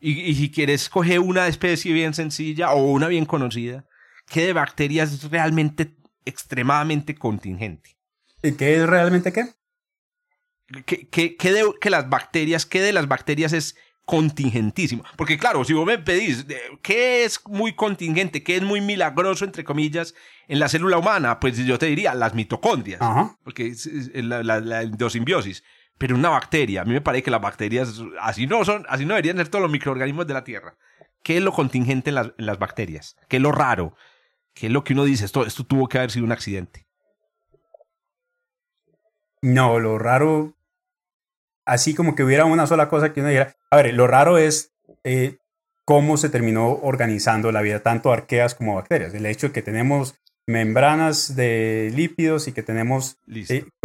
y, 0.00 0.12
y 0.22 0.34
si 0.34 0.50
quieres 0.50 0.88
coge 0.88 1.18
una 1.18 1.46
especie 1.46 1.92
bien 1.92 2.14
sencilla 2.14 2.72
o 2.72 2.90
una 2.90 3.08
bien 3.08 3.26
conocida, 3.26 3.84
qué 4.26 4.46
de 4.46 4.52
bacteria 4.52 5.02
es 5.02 5.30
realmente 5.30 5.94
extremadamente 6.24 7.14
contingente? 7.14 7.96
¿Y 8.42 8.52
qué 8.52 8.76
es 8.76 8.86
realmente 8.86 9.32
qué? 9.32 9.44
¿Qué, 10.86 11.08
qué, 11.08 11.36
qué 11.36 11.52
de 11.52 11.64
que 11.80 11.90
las 11.90 12.08
bacterias, 12.08 12.64
qué 12.64 12.80
de 12.80 12.92
las 12.92 13.08
bacterias 13.08 13.52
es 13.52 13.76
contingentísimo? 14.06 15.04
Porque 15.16 15.36
claro, 15.36 15.64
si 15.64 15.72
vos 15.72 15.84
me 15.84 15.98
pedís 15.98 16.46
qué 16.82 17.24
es 17.24 17.40
muy 17.46 17.74
contingente, 17.74 18.42
qué 18.42 18.56
es 18.56 18.62
muy 18.62 18.80
milagroso, 18.80 19.44
entre 19.44 19.64
comillas, 19.64 20.14
en 20.48 20.60
la 20.60 20.68
célula 20.68 20.98
humana, 20.98 21.40
pues 21.40 21.56
yo 21.58 21.78
te 21.78 21.86
diría 21.86 22.14
las 22.14 22.34
mitocondrias, 22.34 23.00
porque 23.42 23.66
es 23.66 23.88
la, 24.14 24.42
la, 24.42 24.60
la 24.60 24.82
endosimbiosis. 24.82 25.62
Pero 26.00 26.16
una 26.16 26.30
bacteria, 26.30 26.80
a 26.80 26.84
mí 26.86 26.94
me 26.94 27.02
parece 27.02 27.24
que 27.24 27.30
las 27.30 27.42
bacterias 27.42 28.00
así 28.22 28.46
no 28.46 28.64
son, 28.64 28.86
así 28.88 29.04
no 29.04 29.12
deberían 29.12 29.36
ser 29.36 29.48
todos 29.48 29.60
los 29.60 29.70
microorganismos 29.70 30.26
de 30.26 30.32
la 30.32 30.44
Tierra. 30.44 30.74
¿Qué 31.22 31.36
es 31.36 31.42
lo 31.42 31.52
contingente 31.52 32.08
en 32.08 32.32
las, 32.38 32.58
bacterias? 32.58 33.18
¿Qué 33.28 33.36
es 33.36 33.42
lo 33.42 33.52
raro? 33.52 33.94
¿Qué 34.54 34.68
es 34.68 34.72
lo 34.72 34.82
que 34.82 34.94
uno 34.94 35.04
dice? 35.04 35.26
Esto, 35.26 35.44
esto 35.44 35.64
tuvo 35.64 35.88
que 35.88 35.98
haber 35.98 36.10
sido 36.10 36.24
un 36.24 36.32
accidente. 36.32 36.86
No, 39.42 39.78
lo 39.78 39.98
raro, 39.98 40.54
así 41.66 41.94
como 41.94 42.14
que 42.14 42.24
hubiera 42.24 42.46
una 42.46 42.66
sola 42.66 42.88
cosa 42.88 43.12
que 43.12 43.20
uno 43.20 43.28
dijera. 43.28 43.54
A 43.70 43.76
ver, 43.76 43.92
lo 43.92 44.06
raro 44.06 44.38
es 44.38 44.72
eh, 45.04 45.36
cómo 45.84 46.16
se 46.16 46.30
terminó 46.30 46.78
organizando 46.82 47.52
la 47.52 47.60
vida, 47.60 47.82
tanto 47.82 48.10
arqueas 48.10 48.54
como 48.54 48.76
bacterias. 48.76 49.12
El 49.12 49.26
hecho 49.26 49.48
de 49.48 49.52
que 49.52 49.60
tenemos 49.60 50.14
membranas 50.50 51.36
de 51.36 51.90
lípidos 51.94 52.48
y 52.48 52.52
que 52.52 52.62
tenemos 52.62 53.18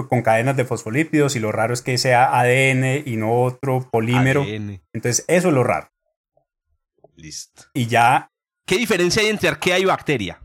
con 0.10 0.22
cadenas 0.22 0.58
de 0.58 0.66
fosfolípidos 0.66 1.36
y 1.36 1.40
lo 1.40 1.52
raro 1.52 1.74
es 1.74 1.82
que 1.82 1.98
sea 1.98 2.38
ADN 2.40 3.04
y 3.06 3.16
no 3.18 3.42
otro 3.42 3.90
polímero. 3.90 4.44
Entonces, 4.44 5.24
eso 5.28 5.48
es 5.48 5.54
lo 5.54 5.64
raro. 5.64 5.90
Listo. 7.16 7.64
Y 7.74 7.88
ya... 7.88 8.30
¿Qué 8.66 8.78
diferencia 8.78 9.22
hay 9.22 9.30
entre 9.30 9.48
arquea 9.48 9.80
y 9.80 9.86
bacteria? 9.86 10.40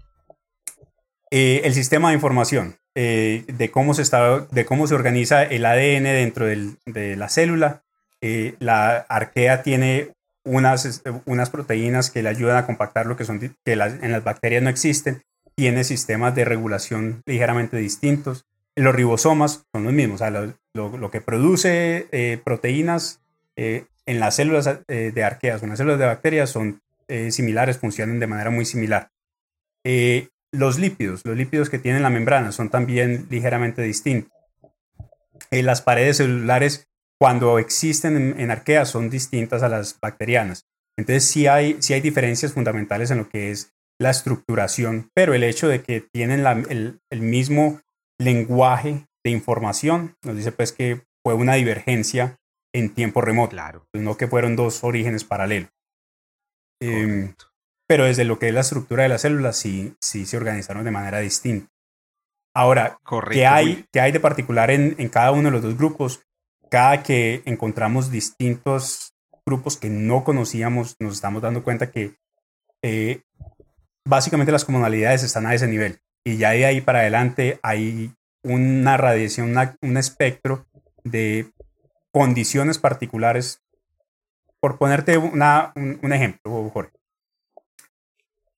Eh, 1.30 1.62
el 1.64 1.74
sistema 1.74 2.08
de 2.08 2.14
información. 2.14 2.76
Eh, 2.94 3.44
de, 3.46 3.70
cómo 3.70 3.94
se 3.94 4.02
está, 4.02 4.40
de 4.40 4.64
cómo 4.66 4.86
se 4.86 4.94
organiza 4.94 5.42
el 5.44 5.64
ADN 5.64 6.04
dentro 6.04 6.46
del, 6.46 6.76
de 6.86 7.16
la 7.16 7.28
célula. 7.28 7.82
Eh, 8.20 8.56
la 8.58 8.98
arquea 9.08 9.62
tiene 9.62 10.12
unas, 10.44 11.02
unas 11.24 11.50
proteínas 11.50 12.10
que 12.10 12.22
le 12.22 12.28
ayudan 12.28 12.56
a 12.56 12.66
compactar 12.66 13.06
lo 13.06 13.16
que 13.16 13.24
son 13.24 13.56
que 13.64 13.76
las, 13.76 14.02
en 14.02 14.12
las 14.12 14.24
bacterias 14.24 14.62
no 14.62 14.68
existen. 14.68 15.22
Tiene 15.60 15.84
sistemas 15.84 16.34
de 16.34 16.46
regulación 16.46 17.22
ligeramente 17.26 17.76
distintos. 17.76 18.46
Los 18.76 18.94
ribosomas 18.94 19.66
son 19.74 19.84
los 19.84 19.92
mismos. 19.92 20.22
O 20.22 20.24
sea, 20.24 20.30
lo, 20.72 21.10
que 21.10 21.20
produce 21.20 22.08
eh, 22.12 22.40
proteínas 22.42 23.20
en 23.56 24.20
las 24.20 24.36
células 24.36 24.80
de 24.88 25.22
arqueas 25.22 25.62
en 25.62 25.68
las 25.68 25.76
células 25.76 25.98
de 25.98 26.06
bacterias 26.06 26.48
son 26.48 26.80
similares, 27.28 27.76
funcionan 27.76 28.18
de 28.18 28.26
manera 28.26 28.48
muy 28.48 28.64
similar. 28.64 29.10
Los 30.50 30.78
lípidos, 30.78 31.26
los 31.26 31.36
lípidos 31.36 31.68
que 31.68 31.78
tienen 31.78 32.02
la 32.02 32.08
membrana 32.08 32.52
son 32.52 32.70
también 32.70 33.26
ligeramente 33.28 33.82
distintos. 33.82 34.32
Eh, 35.50 35.62
las 35.62 35.80
paredes 35.80 36.16
celulares, 36.16 36.88
cuando 37.18 37.58
existen 37.58 38.34
en, 38.38 38.50
arqueas, 38.50 38.88
son 38.88 39.10
distintas 39.10 39.62
a 39.62 39.68
las 39.68 39.98
bacterianas. 40.00 40.66
Entonces 40.96 41.24
sí 41.24 41.46
hay, 41.46 41.78
hay 41.88 42.00
diferencias 42.00 42.52
fundamentales 42.52 43.10
en 43.10 43.18
lo 43.18 43.28
que 43.28 43.50
es 43.50 43.72
la 44.00 44.10
estructuración, 44.10 45.10
pero 45.14 45.34
el 45.34 45.44
hecho 45.44 45.68
de 45.68 45.82
que 45.82 46.00
tienen 46.00 46.46
el, 46.46 47.20
mismo 47.20 47.80
lenguaje 48.18 49.06
de 49.22 49.30
información 49.30 50.16
nos 50.24 50.36
dice 50.36 50.52
pues 50.52 50.72
que 50.72 51.02
fue 51.22 51.34
una 51.34 51.54
divergencia 51.54 52.38
en 52.72 52.94
tiempo 52.94 53.20
remoto, 53.20 53.50
claro. 53.50 53.84
no 53.92 54.16
que 54.16 54.26
fueron 54.26 54.56
dos 54.56 54.82
orígenes 54.84 55.24
paralelos. 55.24 55.70
Eh, 56.82 57.34
pero 57.86 58.06
desde 58.06 58.24
lo 58.24 58.38
que 58.38 58.48
es 58.48 58.54
la 58.54 58.60
estructura 58.60 59.02
de 59.02 59.10
las 59.10 59.20
células 59.20 59.58
sí, 59.58 59.94
sí 60.00 60.24
se 60.24 60.38
organizaron 60.38 60.84
de 60.84 60.90
manera 60.90 61.18
distinta. 61.18 61.68
Ahora, 62.54 62.98
¿qué, 63.30 63.46
hay, 63.46 63.84
¿qué 63.92 64.00
hay 64.00 64.12
de 64.12 64.20
particular 64.20 64.70
en, 64.70 64.94
en 64.98 65.08
cada 65.10 65.30
uno 65.32 65.44
de 65.44 65.50
los 65.50 65.62
dos 65.62 65.76
grupos? 65.76 66.22
Cada 66.70 67.02
que 67.02 67.42
encontramos 67.44 68.10
distintos 68.10 69.12
grupos 69.44 69.76
que 69.76 69.90
no 69.90 70.24
conocíamos, 70.24 70.96
nos 71.00 71.14
estamos 71.14 71.42
dando 71.42 71.62
cuenta 71.62 71.90
que 71.90 72.14
eh, 72.82 73.22
básicamente 74.04 74.52
las 74.52 74.64
comunalidades 74.64 75.22
están 75.22 75.46
a 75.46 75.54
ese 75.54 75.66
nivel. 75.66 76.00
Y 76.24 76.36
ya 76.36 76.50
de 76.50 76.66
ahí 76.66 76.80
para 76.80 77.00
adelante 77.00 77.58
hay 77.62 78.12
una 78.42 78.96
radiación, 78.96 79.54
un 79.82 79.96
espectro 79.96 80.66
de 81.04 81.50
condiciones 82.12 82.78
particulares. 82.78 83.62
Por 84.60 84.78
ponerte 84.78 85.16
una, 85.16 85.72
un, 85.74 85.98
un 86.02 86.12
ejemplo, 86.12 86.70
Jorge 86.70 87.00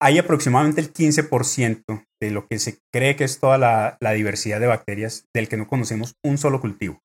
hay 0.02 0.18
aproximadamente 0.18 0.80
el 0.80 0.92
15% 0.92 2.04
de 2.20 2.30
lo 2.32 2.48
que 2.48 2.58
se 2.58 2.80
cree 2.92 3.14
que 3.14 3.22
es 3.22 3.38
toda 3.38 3.56
la, 3.56 4.12
diversidad 4.14 4.58
de 4.58 4.66
bacterias 4.66 5.28
del 5.32 5.48
que 5.48 5.56
no 5.56 5.68
conocemos 5.68 6.16
un 6.24 6.38
solo 6.38 6.60
cultivo. 6.60 7.00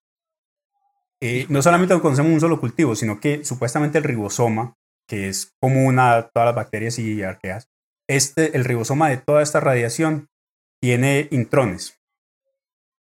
Eh, 1.21 1.45
no 1.47 1.61
solamente 1.61 1.93
no 1.93 2.01
conocemos 2.01 2.33
un 2.33 2.39
solo 2.39 2.59
cultivo, 2.59 2.95
sino 2.95 3.19
que 3.19 3.45
supuestamente 3.45 3.99
el 3.99 4.03
ribosoma, 4.03 4.73
que 5.07 5.29
es 5.29 5.53
común 5.61 5.99
a 5.99 6.27
todas 6.33 6.47
las 6.47 6.55
bacterias 6.55 6.97
y 6.97 7.21
arqueas, 7.21 7.69
este, 8.07 8.55
el 8.55 8.65
ribosoma 8.65 9.09
de 9.09 9.17
toda 9.17 9.41
esta 9.41 9.59
radiación 9.59 10.29
tiene 10.81 11.27
intrones 11.31 11.99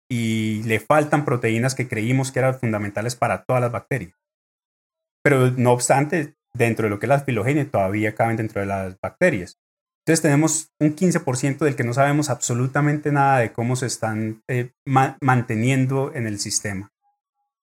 y 0.10 0.64
le 0.64 0.80
faltan 0.80 1.26
proteínas 1.26 1.76
que 1.76 1.88
creímos 1.88 2.32
que 2.32 2.40
eran 2.40 2.60
fundamentales 2.60 3.16
para 3.16 3.44
todas 3.44 3.62
las 3.62 3.72
bacterias. 3.72 4.14
Pero 5.24 5.52
no 5.52 5.72
obstante, 5.72 6.36
dentro 6.54 6.86
de 6.86 6.90
lo 6.90 7.00
que 7.00 7.06
es 7.06 7.10
la 7.10 7.22
filogenia 7.22 7.70
todavía 7.70 8.14
caben 8.14 8.38
dentro 8.38 8.62
de 8.62 8.68
las 8.68 9.00
bacterias. 9.02 9.60
Entonces 10.06 10.22
tenemos 10.22 10.74
un 10.80 10.96
15% 10.96 11.60
del 11.60 11.76
que 11.76 11.86
no 11.86 11.94
sabemos 11.94 12.30
absolutamente 12.30 13.12
nada 13.12 13.40
de 13.40 13.54
cómo 13.54 13.76
se 13.78 13.86
están 13.86 14.44
eh, 14.50 14.72
manteniendo 14.86 16.12
en 16.14 16.28
el 16.28 16.40
sistema. 16.40 16.92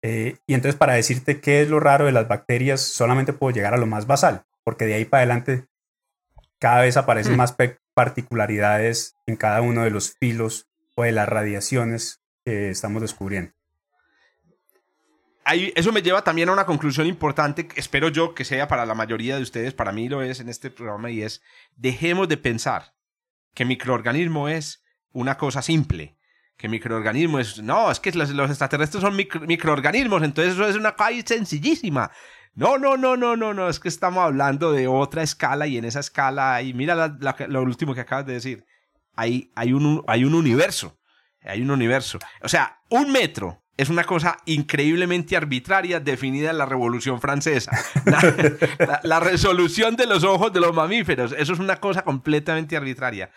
Eh, 0.03 0.38
y 0.46 0.55
entonces 0.55 0.79
para 0.79 0.94
decirte 0.94 1.40
qué 1.40 1.61
es 1.61 1.68
lo 1.68 1.81
raro 1.81 2.07
de 2.07 2.12
las 2.12 2.29
bacterias, 2.29 2.81
solamente 2.81 3.35
puedo 3.35 3.55
llegar 3.55 3.74
a 3.74 3.76
lo 3.76 3.87
más 3.87 4.07
basal, 4.07 4.44
porque 4.64 4.87
de 4.87 4.94
ahí 4.94 5.05
para 5.05 5.20
adelante 5.20 5.66
cada 6.61 6.83
vez 6.83 6.96
aparecen 6.96 7.35
mm. 7.35 7.37
más 7.37 7.57
particularidades 7.94 9.16
en 9.27 9.35
cada 9.35 9.61
uno 9.62 9.83
de 9.83 9.90
los 9.90 10.14
filos 10.20 10.68
o 10.94 11.03
de 11.03 11.12
las 11.12 11.29
radiaciones 11.29 12.20
que 12.44 12.70
estamos 12.70 13.03
descubriendo 13.03 13.53
eso 15.75 15.92
me 15.92 16.03
lleva 16.03 16.23
también 16.23 16.49
a 16.49 16.53
una 16.53 16.66
conclusión 16.66 17.07
importante, 17.07 17.68
espero 17.77 18.09
yo 18.09 18.35
que 18.35 18.44
sea 18.44 18.68
para 18.68 18.87
la 18.87 18.94
mayoría 18.94 19.37
de 19.37 19.42
ustedes, 19.42 19.75
para 19.75 19.92
mí 19.92 20.09
lo 20.09 20.23
es 20.23 20.40
en 20.40 20.49
este 20.49 20.70
programa, 20.70 21.11
y 21.11 21.23
es, 21.23 21.42
dejemos 21.77 22.29
de 22.29 22.37
pensar 22.37 22.94
que 23.55 23.64
microorganismo 23.64 24.49
es 24.49 24.85
una 25.12 25.37
cosa 25.37 25.62
simple, 25.62 26.16
que 26.57 26.68
microorganismo 26.68 27.40
es, 27.40 27.62
no, 27.62 27.90
es 27.90 28.01
que 28.01 28.12
los, 28.12 28.31
extraterrestres 28.31 29.03
son 29.03 29.16
microorganismos, 29.16 30.23
entonces 30.23 30.55
eso 30.55 30.68
es 30.68 30.77
una 30.77 30.94
cosa 30.94 31.11
sencillísima. 31.25 32.11
No, 32.54 32.78
no, 32.78 32.96
no, 32.96 33.16
no, 33.16 33.36
no, 33.36 33.54
no, 33.54 33.68
es 33.68 33.80
que 33.80 33.88
estamos 33.88 34.22
hablando 34.22 34.72
de 34.72 34.88
otra 34.88 35.22
escala 35.22 35.66
y 35.66 35.78
en 35.78 35.84
esa 35.84 36.00
escala, 36.00 36.54
hay, 36.54 36.74
mira 36.74 37.16
lo 37.48 37.62
último 37.62 37.94
que 37.94 38.00
acabas 38.00 38.26
de 38.26 38.34
decir, 38.34 38.66
hay, 39.14 39.50
hay, 39.54 39.72
un, 39.72 40.04
hay 40.06 40.24
un 40.24 40.34
universo, 40.34 40.98
hay 41.42 41.62
un 41.62 41.70
universo. 41.70 42.18
O 42.42 42.48
sea, 42.48 42.80
un 42.88 43.12
metro 43.12 43.62
es 43.80 43.88
una 43.88 44.04
cosa 44.04 44.36
increíblemente 44.44 45.38
arbitraria 45.38 46.00
definida 46.00 46.50
en 46.50 46.58
la 46.58 46.66
Revolución 46.66 47.18
Francesa. 47.18 47.72
La, 49.04 49.20
resolución 49.20 49.96
de 49.96 50.04
los 50.04 50.22
ojos 50.22 50.52
de 50.52 50.60
los 50.60 50.74
mamíferos, 50.74 51.34
eso 51.38 51.54
es 51.54 51.58
una 51.58 51.76
cosa 51.76 52.02
completamente 52.02 52.76
arbitraria. 52.76 53.30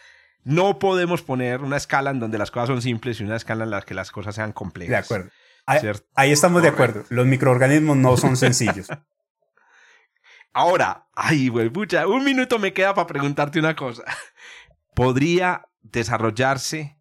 No 0.43 0.80
podemos 0.80 1.21
poner 1.21 1.62
una 1.62 1.78
escala 1.78 2.10
en 2.12 2.19
donde 2.19 2.38
las 2.38 2.52
cosas 2.52 2.67
son 2.67 2.82
simples 2.82 3.21
y 3.21 3.23
una 3.23 3.38
escala 3.38 3.63
en 3.63 3.69
la 3.69 3.82
que 3.84 3.93
las 3.93 4.12
cosas 4.12 4.36
sean 4.36 4.52
complejas. 4.52 4.89
De 4.89 4.97
acuerdo. 4.97 5.32
Ahí, 5.65 6.32
estamos 6.32 6.62
de 6.62 6.69
acuerdo. 6.69 7.04
Los 7.10 7.26
microorganismos 7.26 7.97
no 7.97 8.17
son 8.17 8.36
sencillos. 8.38 8.88
Ahora, 10.54 11.08
ay, 11.15 11.47
güey, 11.47 11.69
pucha, 11.69 12.08
un 12.08 12.23
minuto 12.23 12.60
me 12.60 12.73
queda 12.73 12.93
para 12.93 13.08
preguntarte 13.08 13.60
una 13.60 13.76
cosa. 13.76 14.04
¿Podría 14.95 15.65
desarrollarse 15.82 16.97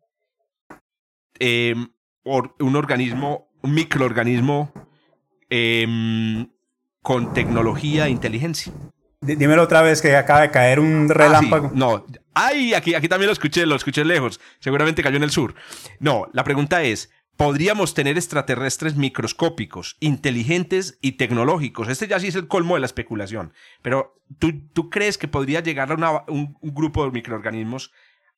eh, 1.39 1.75
un 2.25 2.77
organismo, 2.77 3.51
un 3.63 3.75
microorganismo 3.75 4.73
em, 5.51 6.49
con 7.03 7.35
tecnología 7.35 8.07
e 8.07 8.11
inteligencia. 8.11 8.73
Dímelo 9.21 9.63
otra 9.63 9.83
vez 9.83 10.03
que 10.03 10.17
acaba 10.17 10.43
de 10.43 10.51
caer 10.51 10.81
un 10.81 11.09
ah, 11.11 11.15
relámpago. 11.15 11.71
No, 11.75 12.05
ay, 12.35 12.75
aquí, 12.75 12.95
aquí 12.95 13.09
también 13.09 13.29
lo 13.29 13.33
escuché, 13.33 13.67
lo 13.67 13.77
escuché 13.77 14.05
lejos. 14.05 14.41
Seguramente 14.59 15.03
cayó 15.03 15.17
en 15.17 15.23
el 15.23 15.31
sur. 15.31 15.55
No, 16.01 16.29
la 16.33 16.45
pregunta 16.45 16.83
es, 16.83 17.11
podríamos 17.37 17.95
tener 17.95 18.17
extraterrestres 18.17 18.97
microscópicos, 18.97 19.97
inteligentes 20.01 20.99
y 21.01 21.13
tecnológicos. 21.13 21.89
Este 21.89 22.09
ya 22.09 22.21
sí 22.21 22.29
es 22.29 22.35
el 22.35 22.49
colmo 22.49 22.75
de 22.75 22.81
la 22.81 22.87
especulación. 22.87 23.53
Pero 23.83 24.15
¿tú, 24.39 24.53
tú 24.73 24.91
crees 24.91 25.19
que 25.19 25.29
podría 25.29 25.61
llegar 25.61 25.91
a 25.93 26.25
un, 26.29 26.57
grupo 26.61 27.05
de 27.05 27.11
microorganismos 27.11 27.93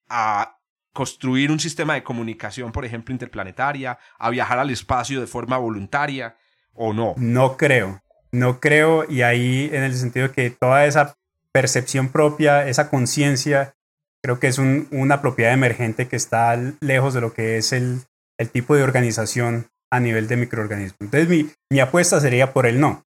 a 0.09 0.59
construir 0.93 1.51
un 1.51 1.61
sistema 1.61 1.95
de 1.95 2.05
comunicación, 2.05 2.73
por 2.73 2.85
ejemplo, 2.85 3.13
interplanetaria, 3.13 3.99
a 4.19 4.31
viajar 4.31 4.59
al 4.59 4.71
espacio 4.71 5.21
de 5.21 5.27
forma 5.27 5.59
voluntaria 5.59 6.37
o 6.73 6.93
no? 6.93 7.15
No 7.17 7.57
creo. 7.57 8.01
No 8.31 8.61
creo 8.61 9.09
y 9.09 9.23
ahí 9.23 9.71
en 9.73 9.83
el 9.83 9.95
sentido 9.95 10.33
que 10.33 10.51
toda 10.51 10.87
esa 10.87 11.17
percepción 11.53 12.09
propia, 12.09 12.67
esa 12.67 12.91
conciencia, 12.91 13.75
creo 14.23 14.41
que 14.41 14.49
es 14.49 14.59
una 14.59 15.21
propiedad 15.21 15.53
emergente 15.53 16.09
que 16.09 16.17
está 16.17 16.59
lejos 16.81 17.15
de 17.15 17.21
lo 17.21 17.33
que 17.33 17.59
es 17.59 17.73
el, 17.73 18.01
el 18.39 18.51
tipo 18.51 18.75
de 18.75 18.83
organización 18.83 19.71
a 19.91 20.01
nivel 20.01 20.27
de 20.27 20.37
microorganismo. 20.37 20.99
Entonces 21.01 21.29
mi, 21.29 21.49
mi 21.71 21.81
apuesta 21.81 22.21
sería 22.21 22.53
por 22.53 22.67
el 22.67 22.81
no. 22.81 23.05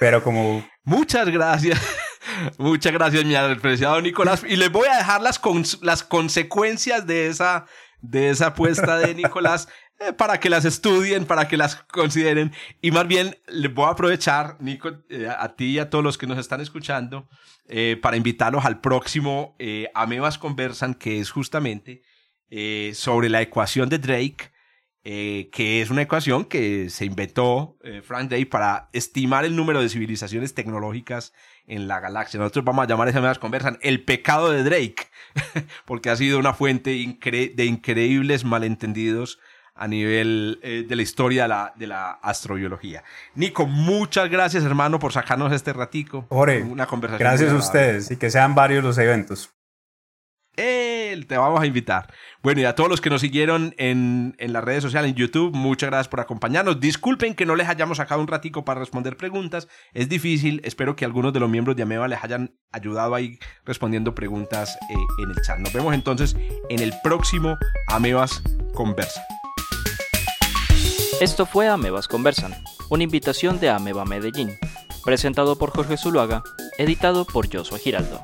Pero 0.00 0.22
como... 0.22 0.66
Muchas 0.84 1.28
gracias. 1.28 1.80
Muchas 2.58 2.92
gracias, 2.92 3.24
mi 3.24 3.34
apreciado 3.34 4.00
Nicolás. 4.00 4.44
Y 4.46 4.56
les 4.56 4.70
voy 4.70 4.88
a 4.88 4.96
dejar 4.96 5.20
las, 5.20 5.40
las 5.82 6.02
consecuencias 6.02 7.06
de 7.06 7.28
esa, 7.28 7.66
de 8.00 8.30
esa 8.30 8.48
apuesta 8.48 8.98
de 8.98 9.14
Nicolás 9.14 9.68
eh, 10.00 10.12
para 10.12 10.40
que 10.40 10.50
las 10.50 10.64
estudien, 10.64 11.26
para 11.26 11.48
que 11.48 11.56
las 11.56 11.76
consideren. 11.76 12.52
Y 12.80 12.90
más 12.90 13.06
bien, 13.06 13.36
les 13.48 13.72
voy 13.72 13.86
a 13.86 13.90
aprovechar, 13.90 14.56
Nico, 14.60 14.90
eh, 15.08 15.28
a 15.28 15.54
ti 15.56 15.72
y 15.72 15.78
a 15.78 15.90
todos 15.90 16.04
los 16.04 16.18
que 16.18 16.26
nos 16.26 16.38
están 16.38 16.60
escuchando, 16.60 17.28
eh, 17.66 17.98
para 18.00 18.16
invitarlos 18.16 18.64
al 18.64 18.80
próximo 18.80 19.56
Amebas 19.94 20.38
Conversan, 20.38 20.94
que 20.94 21.20
es 21.20 21.30
justamente 21.30 22.02
eh, 22.50 22.92
sobre 22.94 23.28
la 23.28 23.42
ecuación 23.42 23.90
de 23.90 23.98
Drake, 23.98 24.52
eh, 25.04 25.50
que 25.52 25.82
es 25.82 25.90
una 25.90 26.02
ecuación 26.02 26.46
que 26.46 26.88
se 26.88 27.04
inventó 27.04 27.76
eh, 27.82 28.00
Frank 28.02 28.30
Drake 28.30 28.46
para 28.46 28.88
estimar 28.94 29.44
el 29.44 29.54
número 29.54 29.82
de 29.82 29.88
civilizaciones 29.90 30.54
tecnológicas 30.54 31.34
en 31.66 31.88
la 31.88 32.00
galaxia. 32.00 32.40
Nosotros 32.40 32.64
vamos 32.64 32.84
a 32.84 32.88
llamar 32.88 33.08
a 33.08 33.10
esa 33.10 33.34
conversan 33.34 33.78
el 33.82 34.02
pecado 34.02 34.50
de 34.50 34.64
Drake, 34.64 35.08
porque 35.84 36.08
ha 36.08 36.16
sido 36.16 36.38
una 36.38 36.54
fuente 36.54 36.90
de 36.90 37.64
increíbles 37.66 38.44
malentendidos 38.44 39.38
a 39.74 39.86
nivel 39.86 40.58
de 40.62 40.96
la 40.96 41.02
historia 41.02 41.42
de 41.42 41.48
la, 41.48 41.72
de 41.76 41.86
la, 41.86 42.10
astrobiología. 42.10 43.04
Nico, 43.36 43.66
muchas 43.66 44.28
gracias 44.28 44.64
hermano 44.64 44.98
por 44.98 45.12
sacarnos 45.12 45.52
este 45.52 45.72
ratico. 45.72 46.26
Ore, 46.30 46.62
una 46.62 46.86
conversación. 46.86 47.28
Gracias 47.28 47.52
a 47.52 47.56
ustedes 47.56 48.10
y 48.10 48.16
que 48.16 48.30
sean 48.30 48.56
varios 48.56 48.82
los 48.82 48.98
eventos 48.98 49.54
te 51.26 51.36
vamos 51.36 51.60
a 51.60 51.66
invitar. 51.66 52.12
Bueno, 52.42 52.60
y 52.60 52.64
a 52.64 52.74
todos 52.74 52.88
los 52.88 53.00
que 53.00 53.10
nos 53.10 53.20
siguieron 53.20 53.74
en, 53.78 54.36
las 54.38 54.64
redes 54.64 54.82
sociales, 54.82 55.10
en 55.10 55.16
YouTube, 55.16 55.54
muchas 55.54 55.90
gracias 55.90 56.08
por 56.08 56.20
acompañarnos. 56.20 56.80
Disculpen 56.80 57.34
que 57.34 57.46
no 57.46 57.56
les 57.56 57.68
hayamos 57.68 57.98
sacado 57.98 58.20
un 58.20 58.26
ratico 58.26 58.64
para 58.64 58.80
responder 58.80 59.16
preguntas. 59.16 59.68
Es 59.92 60.08
difícil. 60.08 60.60
Espero 60.64 60.96
que 60.96 61.04
algunos 61.04 61.32
de 61.32 61.40
los 61.40 61.50
miembros 61.50 61.76
de 61.76 61.82
Ameba 61.82 62.08
les 62.08 62.22
hayan 62.22 62.54
ayudado 62.72 63.14
ahí 63.14 63.38
respondiendo 63.64 64.14
preguntas 64.14 64.76
eh, 64.90 64.94
en 65.22 65.30
el 65.30 65.36
chat. 65.42 65.58
Nos 65.58 65.72
vemos 65.72 65.94
entonces 65.94 66.36
en 66.68 66.80
el 66.80 66.92
próximo 67.02 67.56
Amebas 67.88 68.42
Conversa. 68.74 69.22
Esto 71.20 71.46
fue 71.46 71.66
Amebas 71.66 72.06
Conversan, 72.06 72.54
una 72.90 73.02
invitación 73.02 73.58
de 73.58 73.70
Ameba 73.70 74.04
Medellín, 74.04 74.56
presentado 75.04 75.58
por 75.58 75.70
Jorge 75.70 75.96
Zuluaga, 75.96 76.44
editado 76.78 77.24
por 77.24 77.52
Joshua 77.52 77.78
Giraldo. 77.78 78.22